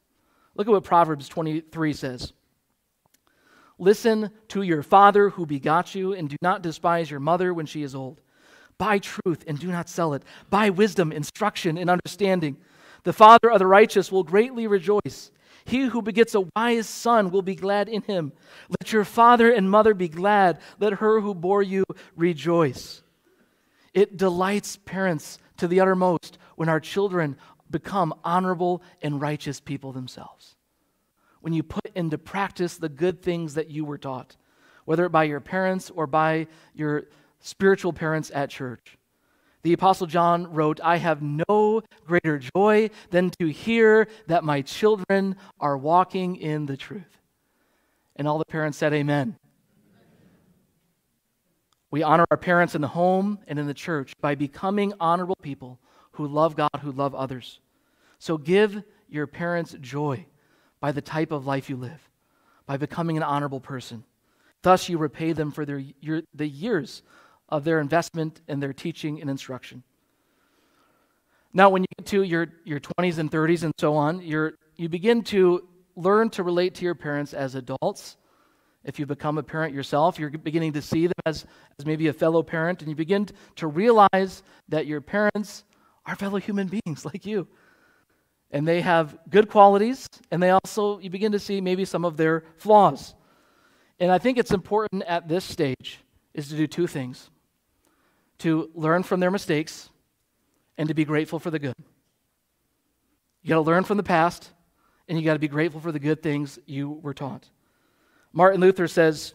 Look 0.54 0.68
at 0.68 0.70
what 0.70 0.84
Proverbs 0.84 1.26
23 1.28 1.94
says. 1.94 2.34
Listen 3.78 4.30
to 4.48 4.62
your 4.62 4.82
father 4.82 5.30
who 5.30 5.46
begot 5.46 5.94
you, 5.94 6.12
and 6.12 6.28
do 6.28 6.36
not 6.42 6.62
despise 6.62 7.10
your 7.10 7.18
mother 7.18 7.54
when 7.54 7.66
she 7.66 7.82
is 7.82 7.94
old. 7.94 8.20
Buy 8.76 8.98
truth 8.98 9.44
and 9.46 9.58
do 9.58 9.68
not 9.68 9.88
sell 9.88 10.14
it. 10.14 10.22
Buy 10.50 10.70
wisdom, 10.70 11.12
instruction, 11.12 11.78
and 11.78 11.88
understanding. 11.88 12.56
The 13.04 13.12
father 13.12 13.50
of 13.50 13.58
the 13.58 13.66
righteous 13.66 14.10
will 14.10 14.24
greatly 14.24 14.66
rejoice 14.66 15.30
he 15.64 15.86
who 15.86 16.02
begets 16.02 16.34
a 16.34 16.46
wise 16.54 16.88
son 16.88 17.30
will 17.30 17.42
be 17.42 17.54
glad 17.54 17.88
in 17.88 18.02
him. 18.02 18.32
Let 18.68 18.92
your 18.92 19.04
father 19.04 19.50
and 19.50 19.70
mother 19.70 19.94
be 19.94 20.08
glad. 20.08 20.58
Let 20.78 20.94
her 20.94 21.20
who 21.20 21.34
bore 21.34 21.62
you 21.62 21.84
rejoice. 22.16 23.02
It 23.94 24.16
delights 24.16 24.76
parents 24.84 25.38
to 25.56 25.68
the 25.68 25.80
uttermost 25.80 26.38
when 26.56 26.68
our 26.68 26.80
children 26.80 27.36
become 27.70 28.14
honorable 28.24 28.82
and 29.00 29.20
righteous 29.20 29.60
people 29.60 29.92
themselves. 29.92 30.56
When 31.40 31.52
you 31.52 31.62
put 31.62 31.86
into 31.94 32.18
practice 32.18 32.76
the 32.76 32.88
good 32.88 33.22
things 33.22 33.54
that 33.54 33.70
you 33.70 33.84
were 33.84 33.98
taught, 33.98 34.36
whether 34.84 35.08
by 35.08 35.24
your 35.24 35.40
parents 35.40 35.90
or 35.90 36.06
by 36.06 36.46
your 36.74 37.04
spiritual 37.40 37.92
parents 37.92 38.30
at 38.34 38.50
church. 38.50 38.98
The 39.64 39.72
Apostle 39.72 40.06
John 40.06 40.52
wrote, 40.52 40.78
I 40.84 40.98
have 40.98 41.22
no 41.22 41.82
greater 42.06 42.38
joy 42.38 42.90
than 43.10 43.30
to 43.40 43.46
hear 43.46 44.08
that 44.26 44.44
my 44.44 44.60
children 44.60 45.36
are 45.58 45.78
walking 45.78 46.36
in 46.36 46.66
the 46.66 46.76
truth. 46.76 47.22
And 48.14 48.28
all 48.28 48.36
the 48.36 48.44
parents 48.44 48.76
said, 48.76 48.92
Amen. 48.92 49.38
We 51.90 52.02
honor 52.02 52.26
our 52.30 52.36
parents 52.36 52.74
in 52.74 52.82
the 52.82 52.88
home 52.88 53.38
and 53.46 53.58
in 53.58 53.66
the 53.66 53.72
church 53.72 54.12
by 54.20 54.34
becoming 54.34 54.92
honorable 55.00 55.38
people 55.40 55.80
who 56.12 56.26
love 56.26 56.56
God, 56.56 56.80
who 56.82 56.92
love 56.92 57.14
others. 57.14 57.60
So 58.18 58.36
give 58.36 58.82
your 59.08 59.26
parents 59.26 59.74
joy 59.80 60.26
by 60.78 60.92
the 60.92 61.00
type 61.00 61.32
of 61.32 61.46
life 61.46 61.70
you 61.70 61.76
live, 61.76 62.10
by 62.66 62.76
becoming 62.76 63.16
an 63.16 63.22
honorable 63.22 63.60
person. 63.60 64.04
Thus, 64.60 64.90
you 64.90 64.98
repay 64.98 65.32
them 65.32 65.50
for 65.50 65.64
their, 65.64 65.82
your, 66.00 66.20
the 66.34 66.46
years 66.46 67.02
of 67.48 67.64
their 67.64 67.80
investment 67.80 68.40
and 68.48 68.62
their 68.62 68.72
teaching 68.72 69.20
and 69.20 69.30
instruction. 69.30 69.82
Now, 71.52 71.70
when 71.70 71.82
you 71.82 71.86
get 71.98 72.06
to 72.06 72.22
your, 72.22 72.48
your 72.64 72.80
20s 72.80 73.18
and 73.18 73.30
30s 73.30 73.62
and 73.62 73.72
so 73.78 73.94
on, 73.94 74.20
you're, 74.22 74.54
you 74.76 74.88
begin 74.88 75.22
to 75.24 75.68
learn 75.94 76.30
to 76.30 76.42
relate 76.42 76.74
to 76.76 76.84
your 76.84 76.96
parents 76.96 77.32
as 77.32 77.54
adults. 77.54 78.16
If 78.82 78.98
you 78.98 79.06
become 79.06 79.38
a 79.38 79.42
parent 79.42 79.72
yourself, 79.72 80.18
you're 80.18 80.30
beginning 80.30 80.72
to 80.72 80.82
see 80.82 81.06
them 81.06 81.14
as, 81.24 81.46
as 81.78 81.86
maybe 81.86 82.08
a 82.08 82.12
fellow 82.12 82.42
parent, 82.42 82.80
and 82.80 82.88
you 82.88 82.96
begin 82.96 83.28
to 83.56 83.66
realize 83.68 84.42
that 84.68 84.86
your 84.86 85.00
parents 85.00 85.64
are 86.06 86.16
fellow 86.16 86.38
human 86.38 86.68
beings 86.68 87.04
like 87.14 87.24
you. 87.24 87.46
And 88.50 88.66
they 88.66 88.80
have 88.80 89.16
good 89.30 89.48
qualities, 89.48 90.08
and 90.30 90.42
they 90.42 90.50
also, 90.50 90.98
you 90.98 91.10
begin 91.10 91.32
to 91.32 91.38
see 91.38 91.60
maybe 91.60 91.84
some 91.84 92.04
of 92.04 92.16
their 92.16 92.44
flaws. 92.56 93.14
And 94.00 94.10
I 94.10 94.18
think 94.18 94.38
it's 94.38 94.52
important 94.52 95.04
at 95.04 95.28
this 95.28 95.44
stage 95.44 96.00
is 96.34 96.48
to 96.48 96.56
do 96.56 96.66
two 96.66 96.88
things 96.88 97.30
to 98.38 98.70
learn 98.74 99.02
from 99.02 99.20
their 99.20 99.30
mistakes 99.30 99.88
and 100.76 100.88
to 100.88 100.94
be 100.94 101.04
grateful 101.04 101.38
for 101.38 101.50
the 101.50 101.58
good. 101.58 101.74
You 103.42 103.48
got 103.50 103.56
to 103.56 103.60
learn 103.60 103.84
from 103.84 103.96
the 103.96 104.02
past, 104.02 104.50
and 105.08 105.18
you 105.18 105.24
got 105.24 105.34
to 105.34 105.38
be 105.38 105.48
grateful 105.48 105.80
for 105.80 105.92
the 105.92 105.98
good 105.98 106.22
things 106.22 106.58
you 106.66 106.90
were 106.90 107.14
taught. 107.14 107.48
Martin 108.32 108.60
Luther 108.60 108.88
says, 108.88 109.34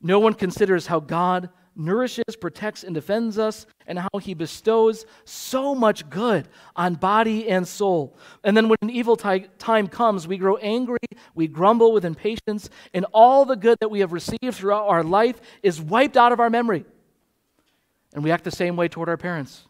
No 0.00 0.18
one 0.18 0.34
considers 0.34 0.86
how 0.86 1.00
God 1.00 1.50
nourishes, 1.78 2.36
protects, 2.40 2.82
and 2.82 2.94
defends 2.94 3.38
us, 3.38 3.64
and 3.86 3.98
how 3.98 4.18
he 4.20 4.34
bestows 4.34 5.06
so 5.24 5.74
much 5.74 6.10
good 6.10 6.48
on 6.74 6.94
body 6.94 7.48
and 7.48 7.66
soul. 7.66 8.18
And 8.42 8.56
then 8.56 8.68
when 8.68 8.78
an 8.82 8.90
evil 8.90 9.16
time 9.16 9.86
comes, 9.86 10.26
we 10.26 10.38
grow 10.38 10.56
angry, 10.56 10.98
we 11.34 11.46
grumble 11.46 11.92
with 11.92 12.04
impatience, 12.04 12.68
and 12.92 13.06
all 13.12 13.44
the 13.44 13.56
good 13.56 13.78
that 13.80 13.90
we 13.90 14.00
have 14.00 14.12
received 14.12 14.54
throughout 14.54 14.88
our 14.88 15.04
life 15.04 15.40
is 15.62 15.80
wiped 15.80 16.16
out 16.16 16.32
of 16.32 16.40
our 16.40 16.50
memory. 16.50 16.84
And 18.18 18.24
we 18.24 18.32
act 18.32 18.42
the 18.42 18.50
same 18.50 18.74
way 18.74 18.88
toward 18.88 19.08
our 19.08 19.16
parents. 19.16 19.62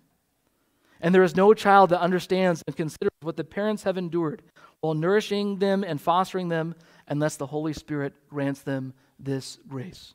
And 1.02 1.14
there 1.14 1.22
is 1.22 1.36
no 1.36 1.52
child 1.52 1.90
that 1.90 2.00
understands 2.00 2.62
and 2.66 2.74
considers 2.74 3.12
what 3.20 3.36
the 3.36 3.44
parents 3.44 3.82
have 3.82 3.98
endured 3.98 4.40
while 4.80 4.94
nourishing 4.94 5.58
them 5.58 5.84
and 5.84 6.00
fostering 6.00 6.48
them 6.48 6.74
unless 7.08 7.36
the 7.36 7.44
Holy 7.44 7.74
Spirit 7.74 8.14
grants 8.30 8.62
them 8.62 8.94
this 9.18 9.58
grace. 9.68 10.14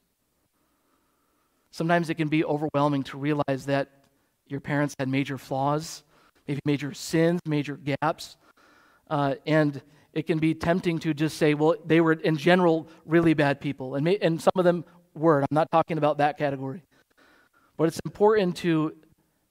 Sometimes 1.70 2.10
it 2.10 2.16
can 2.16 2.28
be 2.28 2.44
overwhelming 2.44 3.04
to 3.04 3.20
realize 3.20 3.68
that 3.68 3.90
your 4.48 4.62
parents 4.62 4.96
had 4.98 5.10
major 5.10 5.38
flaws, 5.38 6.02
maybe 6.48 6.60
major 6.66 6.92
sins, 6.92 7.40
major 7.46 7.78
gaps. 7.78 8.38
Uh, 9.12 9.36
and 9.46 9.80
it 10.12 10.24
can 10.24 10.40
be 10.40 10.56
tempting 10.56 10.98
to 10.98 11.14
just 11.14 11.38
say, 11.38 11.54
well, 11.54 11.76
they 11.86 12.02
were 12.02 12.14
in 12.14 12.38
general 12.38 12.88
really 13.06 13.36
bad 13.36 13.62
people. 13.62 13.94
And, 13.94 14.04
may, 14.04 14.18
and 14.18 14.42
some 14.42 14.54
of 14.56 14.66
them 14.66 14.86
were. 15.14 15.42
I'm 15.42 15.48
not 15.52 15.72
talking 15.72 16.00
about 16.00 16.18
that 16.18 16.40
category. 16.40 16.82
But 17.84 17.88
it's 17.88 18.00
important 18.06 18.56
to 18.60 18.96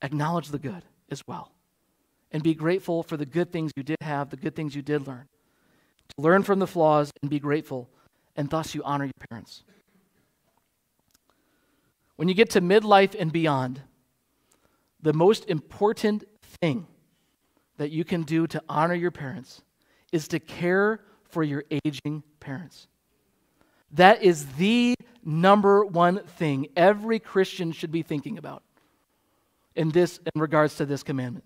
acknowledge 0.00 0.48
the 0.48 0.58
good 0.58 0.82
as 1.10 1.22
well 1.26 1.52
and 2.30 2.42
be 2.42 2.54
grateful 2.54 3.02
for 3.02 3.18
the 3.18 3.26
good 3.26 3.52
things 3.52 3.72
you 3.76 3.82
did 3.82 3.98
have, 4.00 4.30
the 4.30 4.38
good 4.38 4.56
things 4.56 4.74
you 4.74 4.80
did 4.80 5.06
learn. 5.06 5.28
To 6.16 6.22
learn 6.22 6.42
from 6.42 6.58
the 6.58 6.66
flaws 6.66 7.12
and 7.20 7.30
be 7.30 7.38
grateful, 7.38 7.90
and 8.34 8.48
thus 8.48 8.74
you 8.74 8.82
honor 8.84 9.04
your 9.04 9.26
parents. 9.28 9.64
When 12.16 12.26
you 12.26 12.32
get 12.32 12.48
to 12.52 12.62
midlife 12.62 13.14
and 13.20 13.30
beyond, 13.30 13.82
the 15.02 15.12
most 15.12 15.44
important 15.50 16.24
thing 16.62 16.86
that 17.76 17.90
you 17.90 18.02
can 18.02 18.22
do 18.22 18.46
to 18.46 18.62
honor 18.66 18.94
your 18.94 19.10
parents 19.10 19.60
is 20.10 20.26
to 20.28 20.40
care 20.40 21.00
for 21.28 21.42
your 21.42 21.64
aging 21.84 22.22
parents. 22.40 22.86
That 23.92 24.22
is 24.22 24.46
the 24.54 24.94
number 25.24 25.84
one 25.84 26.20
thing 26.24 26.68
every 26.76 27.18
Christian 27.18 27.72
should 27.72 27.92
be 27.92 28.02
thinking 28.02 28.38
about 28.38 28.62
in 29.74 29.90
this 29.90 30.18
in 30.34 30.40
regards 30.40 30.76
to 30.76 30.86
this 30.86 31.02
commandment. 31.02 31.44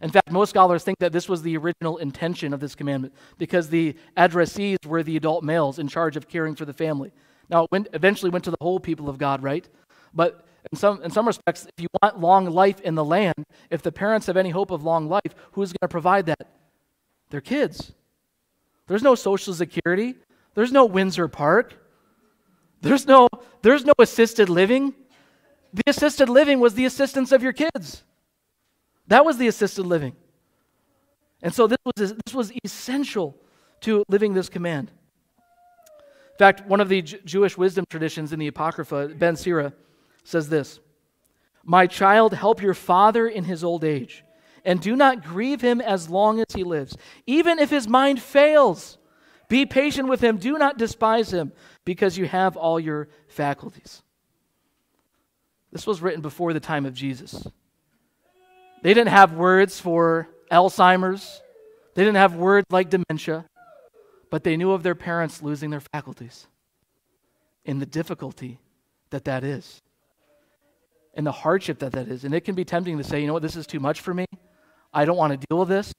In 0.00 0.10
fact, 0.10 0.30
most 0.30 0.50
scholars 0.50 0.84
think 0.84 0.98
that 0.98 1.12
this 1.12 1.28
was 1.28 1.42
the 1.42 1.56
original 1.56 1.96
intention 1.98 2.52
of 2.52 2.60
this 2.60 2.74
commandment 2.74 3.14
because 3.38 3.68
the 3.68 3.96
addressees 4.16 4.84
were 4.86 5.02
the 5.02 5.16
adult 5.16 5.44
males 5.44 5.78
in 5.78 5.88
charge 5.88 6.16
of 6.16 6.28
caring 6.28 6.54
for 6.54 6.64
the 6.64 6.72
family. 6.72 7.12
Now, 7.48 7.64
it 7.64 7.70
went, 7.70 7.88
eventually 7.92 8.30
went 8.30 8.44
to 8.44 8.50
the 8.50 8.56
whole 8.60 8.80
people 8.80 9.08
of 9.08 9.18
God, 9.18 9.42
right? 9.42 9.68
But 10.12 10.44
in 10.70 10.78
some, 10.78 11.02
in 11.02 11.10
some 11.10 11.26
respects, 11.26 11.66
if 11.76 11.82
you 11.82 11.88
want 12.02 12.20
long 12.20 12.46
life 12.50 12.80
in 12.80 12.94
the 12.94 13.04
land, 13.04 13.44
if 13.70 13.82
the 13.82 13.92
parents 13.92 14.26
have 14.26 14.36
any 14.36 14.50
hope 14.50 14.70
of 14.70 14.82
long 14.82 15.08
life, 15.08 15.34
who's 15.52 15.70
going 15.70 15.78
to 15.82 15.88
provide 15.88 16.26
that? 16.26 16.50
Their 17.30 17.40
kids. 17.40 17.92
There's 18.86 19.02
no 19.02 19.14
Social 19.14 19.54
Security, 19.54 20.14
there's 20.54 20.72
no 20.72 20.84
Windsor 20.84 21.28
Park. 21.28 21.74
There's 22.80 23.06
no, 23.06 23.28
there's 23.62 23.84
no 23.84 23.94
assisted 23.98 24.48
living. 24.48 24.94
The 25.72 25.82
assisted 25.86 26.28
living 26.28 26.60
was 26.60 26.74
the 26.74 26.84
assistance 26.84 27.32
of 27.32 27.42
your 27.42 27.52
kids. 27.52 28.04
That 29.08 29.24
was 29.24 29.38
the 29.38 29.48
assisted 29.48 29.84
living. 29.84 30.14
And 31.42 31.52
so 31.52 31.66
this 31.66 31.78
was, 31.84 32.14
this 32.24 32.34
was 32.34 32.52
essential 32.64 33.36
to 33.80 34.04
living 34.08 34.34
this 34.34 34.48
command. 34.48 34.90
In 36.32 36.38
fact, 36.38 36.66
one 36.66 36.80
of 36.80 36.88
the 36.88 37.02
J- 37.02 37.20
Jewish 37.24 37.56
wisdom 37.56 37.84
traditions 37.88 38.32
in 38.32 38.38
the 38.38 38.48
Apocrypha, 38.48 39.08
Ben 39.16 39.36
Sira, 39.36 39.72
says 40.24 40.48
this 40.48 40.80
My 41.64 41.86
child, 41.86 42.34
help 42.34 42.62
your 42.62 42.74
father 42.74 43.28
in 43.28 43.44
his 43.44 43.62
old 43.62 43.84
age, 43.84 44.24
and 44.64 44.80
do 44.80 44.96
not 44.96 45.22
grieve 45.22 45.60
him 45.60 45.80
as 45.80 46.08
long 46.08 46.40
as 46.40 46.46
he 46.54 46.64
lives, 46.64 46.96
even 47.26 47.58
if 47.58 47.70
his 47.70 47.86
mind 47.86 48.20
fails. 48.20 48.98
Be 49.48 49.66
patient 49.66 50.08
with 50.08 50.20
him. 50.20 50.38
Do 50.38 50.58
not 50.58 50.78
despise 50.78 51.32
him 51.32 51.52
because 51.84 52.16
you 52.16 52.26
have 52.26 52.56
all 52.56 52.80
your 52.80 53.08
faculties. 53.28 54.02
This 55.72 55.86
was 55.86 56.00
written 56.00 56.20
before 56.20 56.52
the 56.52 56.60
time 56.60 56.86
of 56.86 56.94
Jesus. 56.94 57.46
They 58.82 58.94
didn't 58.94 59.10
have 59.10 59.32
words 59.32 59.80
for 59.80 60.28
Alzheimer's, 60.50 61.42
they 61.94 62.02
didn't 62.02 62.16
have 62.16 62.36
words 62.36 62.66
like 62.70 62.90
dementia, 62.90 63.46
but 64.30 64.44
they 64.44 64.56
knew 64.56 64.72
of 64.72 64.82
their 64.82 64.94
parents 64.94 65.42
losing 65.42 65.70
their 65.70 65.82
faculties 65.92 66.46
and 67.64 67.80
the 67.80 67.86
difficulty 67.86 68.60
that 69.10 69.24
that 69.24 69.42
is 69.42 69.80
and 71.14 71.26
the 71.26 71.32
hardship 71.32 71.78
that 71.78 71.92
that 71.92 72.08
is. 72.08 72.24
And 72.24 72.34
it 72.34 72.42
can 72.42 72.54
be 72.54 72.64
tempting 72.64 72.98
to 72.98 73.04
say, 73.04 73.20
you 73.20 73.26
know 73.26 73.32
what, 73.32 73.42
this 73.42 73.56
is 73.56 73.66
too 73.66 73.80
much 73.80 74.00
for 74.00 74.12
me. 74.12 74.26
I 74.92 75.04
don't 75.04 75.16
want 75.16 75.40
to 75.40 75.46
deal 75.48 75.58
with 75.58 75.68
this. 75.68 75.92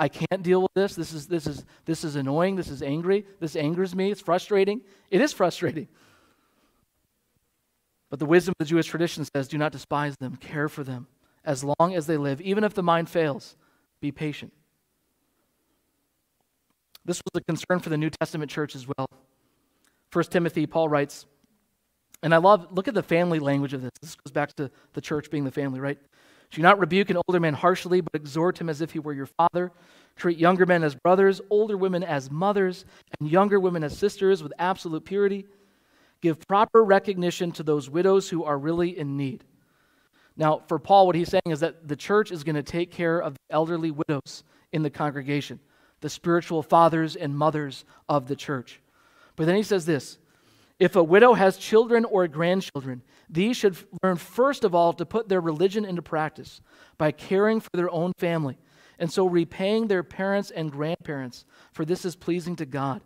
I 0.00 0.08
can't 0.08 0.42
deal 0.42 0.62
with 0.62 0.72
this. 0.72 0.94
This 0.94 1.12
is, 1.12 1.26
this 1.26 1.46
is, 1.46 1.62
this 1.84 2.04
is 2.04 2.16
annoying. 2.16 2.56
This 2.56 2.70
is 2.70 2.82
angry. 2.82 3.26
This 3.38 3.54
angers 3.54 3.94
me. 3.94 4.10
It's 4.10 4.22
frustrating. 4.22 4.80
It 5.10 5.20
is 5.20 5.34
frustrating. 5.34 5.88
But 8.08 8.18
the 8.18 8.24
wisdom 8.24 8.54
of 8.58 8.66
the 8.66 8.70
Jewish 8.70 8.86
tradition 8.86 9.26
says 9.26 9.46
do 9.46 9.58
not 9.58 9.72
despise 9.72 10.16
them, 10.16 10.36
care 10.36 10.70
for 10.70 10.82
them, 10.82 11.06
as 11.44 11.62
long 11.62 11.94
as 11.94 12.06
they 12.06 12.16
live. 12.16 12.40
Even 12.40 12.64
if 12.64 12.72
the 12.72 12.82
mind 12.82 13.10
fails, 13.10 13.56
be 14.00 14.10
patient. 14.10 14.54
This 17.04 17.18
was 17.18 17.38
a 17.38 17.44
concern 17.44 17.80
for 17.80 17.90
the 17.90 17.98
New 17.98 18.08
Testament 18.08 18.50
church 18.50 18.74
as 18.74 18.86
well. 18.88 19.06
1 20.14 20.24
Timothy, 20.24 20.66
Paul 20.66 20.88
writes, 20.88 21.26
and 22.22 22.34
I 22.34 22.38
love, 22.38 22.68
look 22.70 22.88
at 22.88 22.94
the 22.94 23.02
family 23.02 23.38
language 23.38 23.74
of 23.74 23.82
this. 23.82 23.92
This 24.00 24.14
goes 24.14 24.32
back 24.32 24.54
to 24.54 24.70
the 24.94 25.00
church 25.02 25.30
being 25.30 25.44
the 25.44 25.50
family, 25.50 25.78
right? 25.78 25.98
Do 26.50 26.62
not 26.62 26.80
rebuke 26.80 27.10
an 27.10 27.18
older 27.28 27.40
man 27.40 27.54
harshly, 27.54 28.00
but 28.00 28.14
exhort 28.14 28.60
him 28.60 28.68
as 28.68 28.80
if 28.80 28.90
he 28.90 28.98
were 28.98 29.12
your 29.12 29.26
father. 29.26 29.70
Treat 30.16 30.38
younger 30.38 30.66
men 30.66 30.82
as 30.82 30.94
brothers, 30.94 31.40
older 31.48 31.76
women 31.76 32.02
as 32.02 32.30
mothers, 32.30 32.84
and 33.18 33.30
younger 33.30 33.60
women 33.60 33.84
as 33.84 33.96
sisters 33.96 34.42
with 34.42 34.52
absolute 34.58 35.04
purity. 35.04 35.46
Give 36.20 36.38
proper 36.48 36.84
recognition 36.84 37.52
to 37.52 37.62
those 37.62 37.88
widows 37.88 38.28
who 38.28 38.44
are 38.44 38.58
really 38.58 38.98
in 38.98 39.16
need. 39.16 39.44
Now, 40.36 40.62
for 40.68 40.78
Paul, 40.78 41.06
what 41.06 41.16
he's 41.16 41.28
saying 41.28 41.42
is 41.46 41.60
that 41.60 41.86
the 41.86 41.96
church 41.96 42.32
is 42.32 42.44
going 42.44 42.56
to 42.56 42.62
take 42.62 42.90
care 42.90 43.20
of 43.20 43.34
the 43.34 43.54
elderly 43.54 43.90
widows 43.90 44.42
in 44.72 44.82
the 44.82 44.90
congregation, 44.90 45.60
the 46.00 46.10
spiritual 46.10 46.62
fathers 46.62 47.16
and 47.16 47.36
mothers 47.36 47.84
of 48.08 48.26
the 48.26 48.36
church. 48.36 48.80
But 49.36 49.46
then 49.46 49.56
he 49.56 49.62
says 49.62 49.86
this 49.86 50.18
if 50.78 50.96
a 50.96 51.04
widow 51.04 51.34
has 51.34 51.58
children 51.58 52.06
or 52.06 52.26
grandchildren, 52.26 53.02
these 53.30 53.56
should 53.56 53.76
learn 54.02 54.16
first 54.16 54.64
of 54.64 54.74
all 54.74 54.92
to 54.94 55.06
put 55.06 55.28
their 55.28 55.40
religion 55.40 55.84
into 55.84 56.02
practice 56.02 56.60
by 56.98 57.12
caring 57.12 57.60
for 57.60 57.70
their 57.74 57.90
own 57.90 58.12
family, 58.18 58.58
and 58.98 59.10
so 59.10 59.26
repaying 59.26 59.86
their 59.86 60.02
parents 60.02 60.50
and 60.50 60.72
grandparents, 60.72 61.44
for 61.72 61.84
this 61.84 62.04
is 62.04 62.16
pleasing 62.16 62.56
to 62.56 62.66
God. 62.66 63.00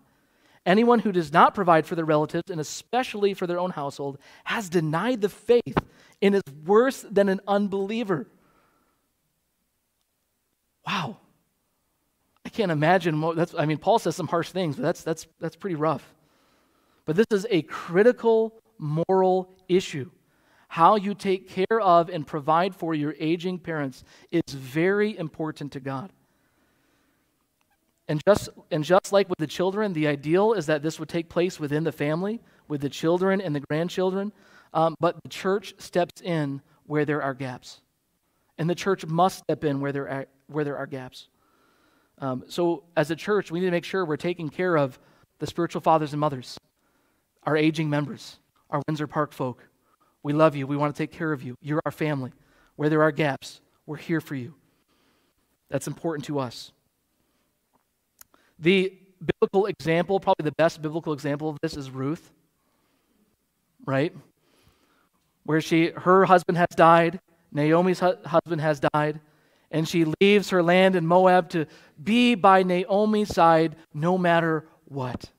Anyone 0.66 1.00
who 1.00 1.12
does 1.12 1.30
not 1.32 1.54
provide 1.54 1.87
for 1.87 1.94
their 1.94 2.06
relatives, 2.06 2.50
and 2.50 2.58
especially 2.58 3.34
for 3.34 3.46
their 3.46 3.58
own 3.58 3.70
household, 3.70 4.18
has 4.44 4.70
denied 4.70 5.20
the 5.20 5.28
faith 5.28 5.76
and 6.22 6.34
is 6.34 6.42
worse 6.64 7.02
than 7.02 7.28
an 7.28 7.40
unbeliever. 7.46 8.26
Wow. 10.87 11.18
I 12.46 12.48
can't 12.48 12.72
imagine. 12.72 13.20
That's, 13.37 13.54
I 13.54 13.66
mean, 13.66 13.78
Paul 13.78 13.98
says 13.98 14.16
some 14.16 14.28
harsh 14.28 14.50
things, 14.50 14.76
but 14.76 14.82
that's, 14.82 15.02
that's, 15.02 15.26
that's 15.38 15.56
pretty 15.56 15.76
rough. 15.76 16.14
But 17.04 17.16
this 17.16 17.26
is 17.30 17.46
a 17.50 17.62
critical 17.62 18.54
moral 18.78 19.54
issue. 19.68 20.10
How 20.68 20.96
you 20.96 21.14
take 21.14 21.48
care 21.48 21.80
of 21.80 22.08
and 22.08 22.26
provide 22.26 22.74
for 22.74 22.94
your 22.94 23.14
aging 23.18 23.58
parents 23.58 24.02
is 24.30 24.42
very 24.52 25.16
important 25.16 25.72
to 25.72 25.80
God. 25.80 26.12
And 28.08 28.20
just, 28.26 28.48
and 28.70 28.84
just 28.84 29.12
like 29.12 29.28
with 29.28 29.38
the 29.38 29.46
children, 29.46 29.92
the 29.92 30.08
ideal 30.08 30.52
is 30.52 30.66
that 30.66 30.82
this 30.82 30.98
would 30.98 31.08
take 31.08 31.28
place 31.28 31.58
within 31.58 31.84
the 31.84 31.92
family, 31.92 32.40
with 32.68 32.80
the 32.80 32.90
children 32.90 33.40
and 33.40 33.54
the 33.54 33.60
grandchildren. 33.60 34.32
Um, 34.74 34.94
but 35.00 35.22
the 35.22 35.28
church 35.28 35.74
steps 35.78 36.20
in 36.20 36.60
where 36.87 37.04
there 37.04 37.22
are 37.22 37.34
gaps. 37.34 37.80
And 38.58 38.68
the 38.68 38.74
church 38.74 39.06
must 39.06 39.38
step 39.38 39.64
in 39.64 39.80
where 39.80 39.92
there 39.92 40.08
are, 40.08 40.26
where 40.48 40.64
there 40.64 40.76
are 40.76 40.87
gaps. 40.87 41.28
Um, 42.18 42.44
so, 42.46 42.84
as 42.96 43.10
a 43.10 43.16
church, 43.16 43.50
we 43.50 43.60
need 43.60 43.66
to 43.66 43.72
make 43.72 43.84
sure 43.84 44.04
we're 44.04 44.16
taking 44.16 44.48
care 44.48 44.76
of 44.76 44.98
the 45.38 45.46
spiritual 45.46 45.80
fathers 45.80 46.12
and 46.12 46.20
mothers 46.20 46.58
our 47.46 47.56
aging 47.56 47.90
members, 47.90 48.38
our 48.74 48.82
Windsor 48.88 49.06
Park 49.06 49.32
folk. 49.32 49.66
We 50.22 50.32
love 50.32 50.56
you. 50.56 50.66
We 50.66 50.76
want 50.76 50.94
to 50.94 50.98
take 50.98 51.12
care 51.12 51.32
of 51.32 51.42
you. 51.42 51.56
You're 51.62 51.80
our 51.87 51.92
family. 51.92 52.32
Where 52.76 52.88
there 52.88 53.02
are 53.02 53.12
gaps, 53.12 53.60
we're 53.87 53.96
here 53.96 54.20
for 54.20 54.34
you. 54.34 54.54
That's 55.70 55.87
important 55.87 56.26
to 56.26 56.40
us. 56.40 56.72
The 58.58 58.98
biblical 59.40 59.66
example, 59.66 60.18
probably 60.18 60.44
the 60.44 60.52
best 60.52 60.82
biblical 60.82 61.12
example 61.12 61.48
of 61.48 61.58
this 61.62 61.76
is 61.76 61.88
Ruth, 61.90 62.32
right? 63.87 64.12
Where 65.44 65.60
she, 65.60 65.90
her 65.90 66.24
husband 66.24 66.58
has 66.58 66.68
died, 66.74 67.20
Naomi's 67.52 68.00
hu- 68.00 68.16
husband 68.26 68.60
has 68.60 68.80
died, 68.80 69.20
and 69.70 69.88
she 69.88 70.04
leaves 70.20 70.50
her 70.50 70.62
land 70.62 70.96
in 70.96 71.06
Moab 71.06 71.48
to 71.50 71.66
be 72.02 72.34
by 72.34 72.64
Naomi's 72.64 73.32
side 73.32 73.76
no 73.92 74.18
matter 74.18 74.66
what 74.87 75.30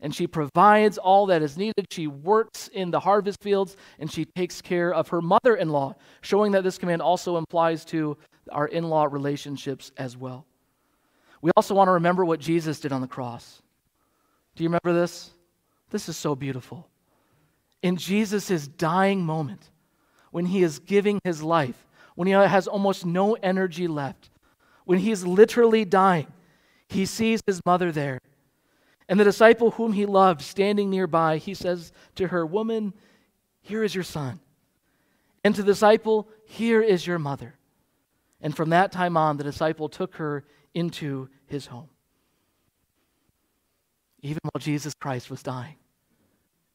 and 0.00 0.14
she 0.14 0.26
provides 0.26 0.98
all 0.98 1.26
that 1.26 1.42
is 1.42 1.56
needed. 1.56 1.86
She 1.90 2.06
works 2.06 2.68
in 2.68 2.90
the 2.90 3.00
harvest 3.00 3.42
fields 3.42 3.76
and 3.98 4.10
she 4.10 4.24
takes 4.24 4.62
care 4.62 4.92
of 4.92 5.08
her 5.08 5.20
mother 5.20 5.56
in 5.56 5.68
law, 5.68 5.94
showing 6.22 6.52
that 6.52 6.64
this 6.64 6.78
command 6.78 7.02
also 7.02 7.36
applies 7.36 7.84
to 7.86 8.16
our 8.50 8.66
in 8.66 8.88
law 8.88 9.04
relationships 9.04 9.92
as 9.96 10.16
well. 10.16 10.46
We 11.42 11.50
also 11.56 11.74
want 11.74 11.88
to 11.88 11.92
remember 11.92 12.24
what 12.24 12.40
Jesus 12.40 12.80
did 12.80 12.92
on 12.92 13.00
the 13.00 13.06
cross. 13.06 13.62
Do 14.56 14.62
you 14.62 14.68
remember 14.68 14.92
this? 14.92 15.30
This 15.90 16.08
is 16.08 16.16
so 16.16 16.34
beautiful. 16.34 16.88
In 17.82 17.96
Jesus' 17.96 18.68
dying 18.68 19.24
moment, 19.24 19.70
when 20.30 20.46
he 20.46 20.62
is 20.62 20.78
giving 20.78 21.20
his 21.24 21.42
life, 21.42 21.86
when 22.14 22.26
he 22.26 22.32
has 22.32 22.68
almost 22.68 23.06
no 23.06 23.34
energy 23.34 23.88
left, 23.88 24.30
when 24.84 24.98
he 24.98 25.10
is 25.10 25.26
literally 25.26 25.84
dying, 25.84 26.26
he 26.88 27.06
sees 27.06 27.40
his 27.46 27.60
mother 27.64 27.90
there 27.92 28.20
and 29.10 29.18
the 29.18 29.24
disciple 29.24 29.72
whom 29.72 29.92
he 29.92 30.06
loved, 30.06 30.40
standing 30.40 30.88
nearby, 30.88 31.38
he 31.38 31.52
says 31.52 31.92
to 32.14 32.28
her, 32.28 32.46
Woman, 32.46 32.94
here 33.60 33.82
is 33.82 33.92
your 33.92 34.04
son. 34.04 34.38
And 35.42 35.52
to 35.56 35.62
the 35.62 35.72
disciple, 35.72 36.28
Here 36.46 36.80
is 36.80 37.04
your 37.04 37.18
mother. 37.18 37.56
And 38.40 38.54
from 38.56 38.70
that 38.70 38.92
time 38.92 39.16
on, 39.16 39.36
the 39.36 39.42
disciple 39.42 39.88
took 39.88 40.14
her 40.14 40.44
into 40.74 41.28
his 41.46 41.66
home. 41.66 41.88
Even 44.22 44.38
while 44.44 44.60
Jesus 44.60 44.94
Christ 44.94 45.28
was 45.28 45.42
dying, 45.42 45.76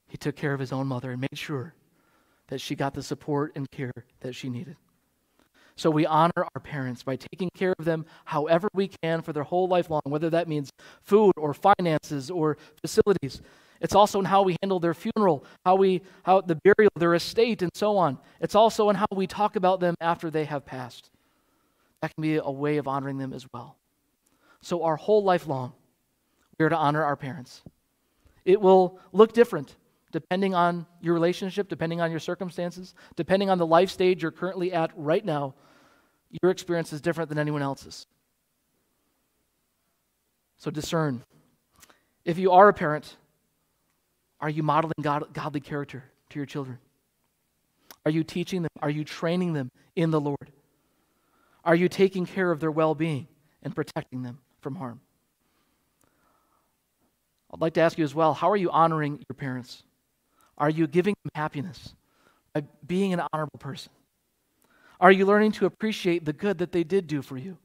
he 0.08 0.18
took 0.18 0.36
care 0.36 0.54
of 0.54 0.60
his 0.60 0.74
own 0.74 0.88
mother 0.88 1.12
and 1.12 1.22
made 1.22 1.38
sure 1.38 1.74
that 2.48 2.60
she 2.60 2.76
got 2.76 2.94
the 2.94 3.02
support 3.02 3.54
and 3.56 3.72
care 3.72 3.94
that 4.20 4.36
she 4.36 4.50
needed. 4.50 4.76
So 5.78 5.90
we 5.90 6.06
honor 6.06 6.32
our 6.38 6.62
parents 6.62 7.04
by 7.04 7.18
taking 7.18 7.50
care 7.54 7.74
of 7.78 7.84
them 7.84 8.06
however 8.24 8.70
we 8.74 8.88
can 8.88 9.22
for 9.22 9.34
their 9.34 9.44
whole 9.44 9.68
life 9.68 9.90
long, 9.90 10.02
whether 10.06 10.30
that 10.30 10.48
means 10.48 10.70
food 11.02 11.34
or 11.38 11.54
finances 11.54 12.32
or 12.32 12.58
facilities. 12.82 13.42
It's 13.82 13.94
also 13.94 14.20
in 14.20 14.26
how 14.26 14.42
we 14.44 14.56
handle 14.62 14.80
their 14.80 14.94
funeral, 14.94 15.44
how 15.66 15.76
we 15.76 16.02
how 16.24 16.42
the 16.42 16.56
burial, 16.56 16.92
their 16.96 17.14
estate, 17.14 17.62
and 17.62 17.72
so 17.74 17.98
on. 17.98 18.18
It's 18.40 18.56
also 18.56 18.90
in 18.90 18.96
how 18.96 19.08
we 19.14 19.28
talk 19.28 19.58
about 19.58 19.82
them 19.82 19.96
after 20.00 20.32
they 20.32 20.46
have 20.46 20.66
passed. 20.66 21.10
That 22.02 22.16
can 22.16 22.22
be 22.22 22.38
a 22.38 22.50
way 22.50 22.78
of 22.78 22.88
honoring 22.88 23.18
them 23.18 23.34
as 23.34 23.46
well. 23.54 23.78
So 24.62 24.84
our 24.84 24.96
whole 24.96 25.24
life 25.24 25.46
long, 25.46 25.74
we 26.58 26.66
are 26.66 26.70
to 26.70 26.78
honor 26.78 27.04
our 27.04 27.18
parents. 27.18 27.64
It 28.46 28.62
will 28.62 29.00
look 29.12 29.34
different 29.34 29.76
depending 30.16 30.56
on 30.56 30.86
your 31.02 31.14
relationship, 31.14 31.68
depending 31.68 32.00
on 32.00 32.10
your 32.10 32.22
circumstances, 32.22 32.96
depending 33.18 33.50
on 33.50 33.58
the 33.58 33.66
life 33.66 33.90
stage 33.90 34.22
you're 34.22 34.32
currently 34.32 34.72
at 34.72 34.90
right 34.96 35.26
now 35.26 35.54
your 36.42 36.52
experience 36.52 36.94
is 36.94 37.02
different 37.02 37.28
than 37.28 37.38
anyone 37.38 37.62
else's. 37.62 38.08
So 40.58 40.72
discern. 40.72 41.22
If 42.24 42.38
you 42.38 42.54
are 42.54 42.70
a 42.70 42.74
parent, 42.74 43.18
are 44.40 44.50
you 44.50 44.64
modeling 44.64 44.94
God, 45.02 45.26
godly 45.34 45.60
character 45.60 46.06
to 46.30 46.40
your 46.40 46.46
children? 46.46 46.78
Are 48.06 48.12
you 48.12 48.24
teaching 48.24 48.62
them? 48.62 48.72
Are 48.82 48.90
you 48.90 49.04
training 49.04 49.52
them 49.52 49.70
in 49.98 50.12
the 50.12 50.22
Lord? 50.22 50.52
Are 51.66 51.76
you 51.76 51.90
taking 51.90 52.26
care 52.26 52.52
of 52.52 52.62
their 52.62 52.72
well 52.72 52.96
being 52.96 53.28
and 53.64 53.76
protecting 53.76 54.22
them 54.22 54.40
from 54.62 54.76
harm? 54.76 55.02
I'd 57.54 57.60
like 57.60 57.74
to 57.74 57.82
ask 57.82 57.98
you 57.98 58.06
as 58.06 58.16
well 58.16 58.34
how 58.34 58.50
are 58.50 58.58
you 58.58 58.72
honoring 58.72 59.18
your 59.30 59.36
parents? 59.36 59.84
Are 60.58 60.70
you 60.70 60.88
giving 60.88 61.16
them 61.24 61.32
happiness 61.36 61.94
by 62.54 62.64
being 62.86 63.14
an 63.14 63.22
honorable 63.34 63.60
person? 63.60 63.92
Are 65.00 65.12
you 65.12 65.26
learning 65.26 65.52
to 65.54 65.66
appreciate 65.66 66.26
the 66.26 66.34
good 66.34 66.58
that 66.60 66.72
they 66.72 66.84
did 66.84 67.08
do 67.08 67.22
for 67.22 67.38
you 67.38 67.58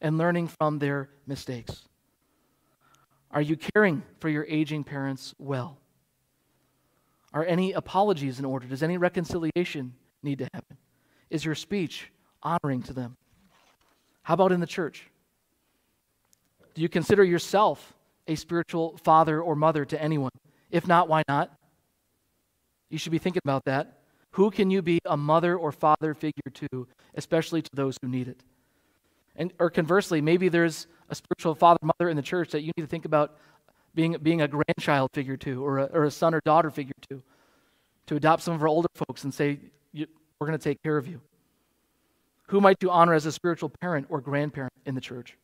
and 0.00 0.18
learning 0.18 0.48
from 0.48 0.78
their 0.78 1.08
mistakes? 1.26 1.88
Are 3.30 3.40
you 3.40 3.56
caring 3.56 4.02
for 4.20 4.28
your 4.28 4.44
aging 4.48 4.84
parents 4.84 5.34
well? 5.38 5.78
Are 7.32 7.44
any 7.44 7.72
apologies 7.72 8.38
in 8.38 8.44
order? 8.44 8.66
Does 8.66 8.82
any 8.82 8.96
reconciliation 8.98 9.94
need 10.22 10.38
to 10.38 10.48
happen? 10.52 10.76
Is 11.30 11.44
your 11.44 11.56
speech 11.56 12.12
honoring 12.42 12.82
to 12.84 12.92
them? 12.92 13.16
How 14.22 14.34
about 14.34 14.52
in 14.52 14.60
the 14.60 14.66
church? 14.66 15.10
Do 16.74 16.82
you 16.82 16.88
consider 16.88 17.24
yourself 17.24 17.94
a 18.28 18.34
spiritual 18.34 18.98
father 18.98 19.40
or 19.40 19.56
mother 19.56 19.84
to 19.84 20.00
anyone? 20.00 20.30
If 20.70 20.86
not, 20.86 21.08
why 21.08 21.22
not? 21.28 21.50
You 22.94 22.98
should 22.98 23.10
be 23.10 23.18
thinking 23.18 23.42
about 23.44 23.64
that. 23.64 23.98
Who 24.30 24.52
can 24.52 24.70
you 24.70 24.80
be 24.80 25.00
a 25.04 25.16
mother 25.16 25.56
or 25.56 25.72
father 25.72 26.14
figure 26.14 26.48
to, 26.52 26.86
especially 27.16 27.60
to 27.60 27.70
those 27.74 27.98
who 28.00 28.06
need 28.06 28.28
it? 28.28 28.40
And, 29.34 29.52
or 29.58 29.68
conversely, 29.68 30.20
maybe 30.20 30.48
there's 30.48 30.86
a 31.10 31.16
spiritual 31.16 31.56
father, 31.56 31.80
mother 31.82 32.08
in 32.08 32.14
the 32.14 32.22
church 32.22 32.52
that 32.52 32.62
you 32.62 32.70
need 32.76 32.84
to 32.84 32.86
think 32.86 33.04
about 33.04 33.36
being, 33.96 34.16
being 34.22 34.42
a 34.42 34.46
grandchild 34.46 35.10
figure 35.12 35.36
to, 35.38 35.66
or 35.66 35.78
a, 35.78 35.84
or 35.86 36.04
a 36.04 36.10
son 36.12 36.34
or 36.34 36.40
daughter 36.44 36.70
figure 36.70 36.94
to, 37.10 37.20
to 38.06 38.14
adopt 38.14 38.44
some 38.44 38.54
of 38.54 38.62
our 38.62 38.68
older 38.68 38.88
folks 38.94 39.24
and 39.24 39.34
say, 39.34 39.58
We're 39.92 40.06
going 40.46 40.52
to 40.52 40.62
take 40.62 40.80
care 40.84 40.96
of 40.96 41.08
you. 41.08 41.20
Who 42.46 42.60
might 42.60 42.76
you 42.80 42.92
honor 42.92 43.14
as 43.14 43.26
a 43.26 43.32
spiritual 43.32 43.70
parent 43.80 44.06
or 44.08 44.20
grandparent 44.20 44.72
in 44.86 44.94
the 44.94 45.00
church? 45.00 45.36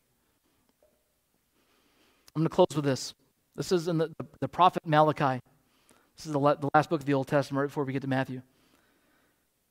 I'm 2.33 2.43
going 2.43 2.49
to 2.49 2.55
close 2.55 2.73
with 2.73 2.85
this. 2.85 3.13
This 3.57 3.73
is 3.73 3.89
in 3.89 3.97
the, 3.97 4.07
the, 4.17 4.25
the 4.39 4.47
prophet 4.47 4.87
Malachi. 4.87 5.41
This 6.21 6.27
is 6.27 6.33
the, 6.33 6.69
last 6.75 6.87
book 6.91 7.01
of 7.01 7.05
the 7.05 7.15
Old 7.15 7.25
Testament 7.25 7.61
right 7.61 7.67
before 7.67 7.83
we 7.83 7.93
get 7.93 8.03
to 8.03 8.07
Matthew. 8.07 8.43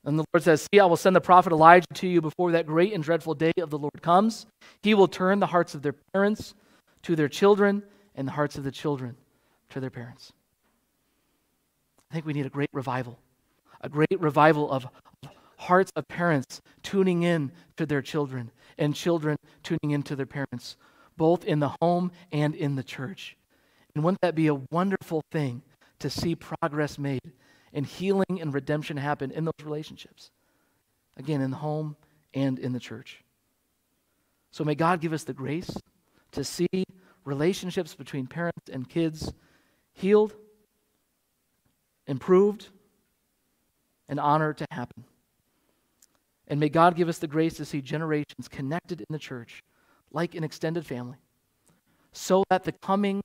And 0.04 0.18
the 0.18 0.24
Lord 0.34 0.42
says, 0.42 0.66
See, 0.72 0.80
I 0.80 0.86
will 0.86 0.96
send 0.96 1.14
the 1.14 1.20
prophet 1.20 1.52
Elijah 1.52 1.86
to 1.94 2.08
you 2.08 2.20
before 2.20 2.50
that 2.50 2.66
great 2.66 2.92
and 2.92 3.04
dreadful 3.04 3.34
day 3.34 3.52
of 3.58 3.70
the 3.70 3.78
Lord 3.78 4.02
comes. 4.02 4.46
He 4.82 4.92
will 4.94 5.06
turn 5.06 5.38
the 5.38 5.46
hearts 5.46 5.76
of 5.76 5.82
their 5.82 5.94
parents 6.12 6.56
to 7.04 7.14
their 7.14 7.28
children 7.28 7.84
and 8.16 8.26
the 8.26 8.32
hearts 8.32 8.58
of 8.58 8.64
the 8.64 8.72
children 8.72 9.16
to 9.68 9.78
their 9.78 9.90
parents. 9.90 10.32
I 12.10 12.14
think 12.14 12.26
we 12.26 12.32
need 12.32 12.46
a 12.46 12.50
great 12.50 12.70
revival, 12.72 13.20
a 13.80 13.88
great 13.88 14.18
revival 14.18 14.72
of 14.72 14.88
hearts 15.56 15.92
of 15.94 16.08
parents 16.08 16.60
tuning 16.82 17.22
in 17.22 17.52
to 17.76 17.86
their 17.86 18.02
children 18.02 18.50
and 18.76 18.92
children 18.92 19.36
tuning 19.62 19.92
in 19.92 20.02
to 20.02 20.16
their 20.16 20.26
parents, 20.26 20.76
both 21.16 21.44
in 21.44 21.60
the 21.60 21.76
home 21.80 22.10
and 22.32 22.56
in 22.56 22.74
the 22.74 22.82
church. 22.82 23.36
And 23.94 24.02
wouldn't 24.02 24.22
that 24.22 24.34
be 24.34 24.48
a 24.48 24.54
wonderful 24.72 25.22
thing 25.30 25.62
to 26.00 26.10
see 26.10 26.34
progress 26.34 26.98
made 26.98 27.32
and 27.72 27.86
healing 27.86 28.40
and 28.40 28.52
redemption 28.52 28.96
happen 28.96 29.30
in 29.30 29.44
those 29.44 29.64
relationships? 29.64 30.30
Again, 31.16 31.40
in 31.40 31.50
the 31.50 31.56
home 31.56 31.96
and 32.34 32.58
in 32.58 32.72
the 32.72 32.80
church. 32.80 33.22
So 34.50 34.64
may 34.64 34.74
God 34.74 35.00
give 35.00 35.12
us 35.12 35.24
the 35.24 35.32
grace 35.32 35.70
to 36.32 36.44
see 36.44 36.84
relationships 37.24 37.94
between 37.94 38.26
parents 38.26 38.68
and 38.72 38.88
kids 38.88 39.32
healed, 39.92 40.34
improved, 42.06 42.68
and 44.08 44.18
honor 44.18 44.52
to 44.52 44.66
happen. 44.70 45.04
And 46.48 46.58
may 46.58 46.68
God 46.68 46.96
give 46.96 47.08
us 47.08 47.18
the 47.18 47.28
grace 47.28 47.54
to 47.54 47.64
see 47.64 47.80
generations 47.80 48.48
connected 48.48 49.00
in 49.00 49.06
the 49.10 49.18
church 49.18 49.62
like 50.10 50.34
an 50.34 50.42
extended 50.42 50.84
family 50.84 51.18
so 52.12 52.42
that 52.50 52.64
the 52.64 52.72
coming 52.72 53.22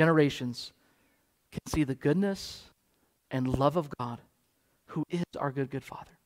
generations 0.00 0.72
can 1.54 1.66
see 1.66 1.84
the 1.84 1.94
goodness 1.94 2.64
and 3.30 3.48
love 3.48 3.76
of 3.76 3.88
God, 3.98 4.18
who 4.88 5.04
is 5.08 5.24
our 5.38 5.50
good, 5.50 5.70
good 5.70 5.84
Father. 5.84 6.18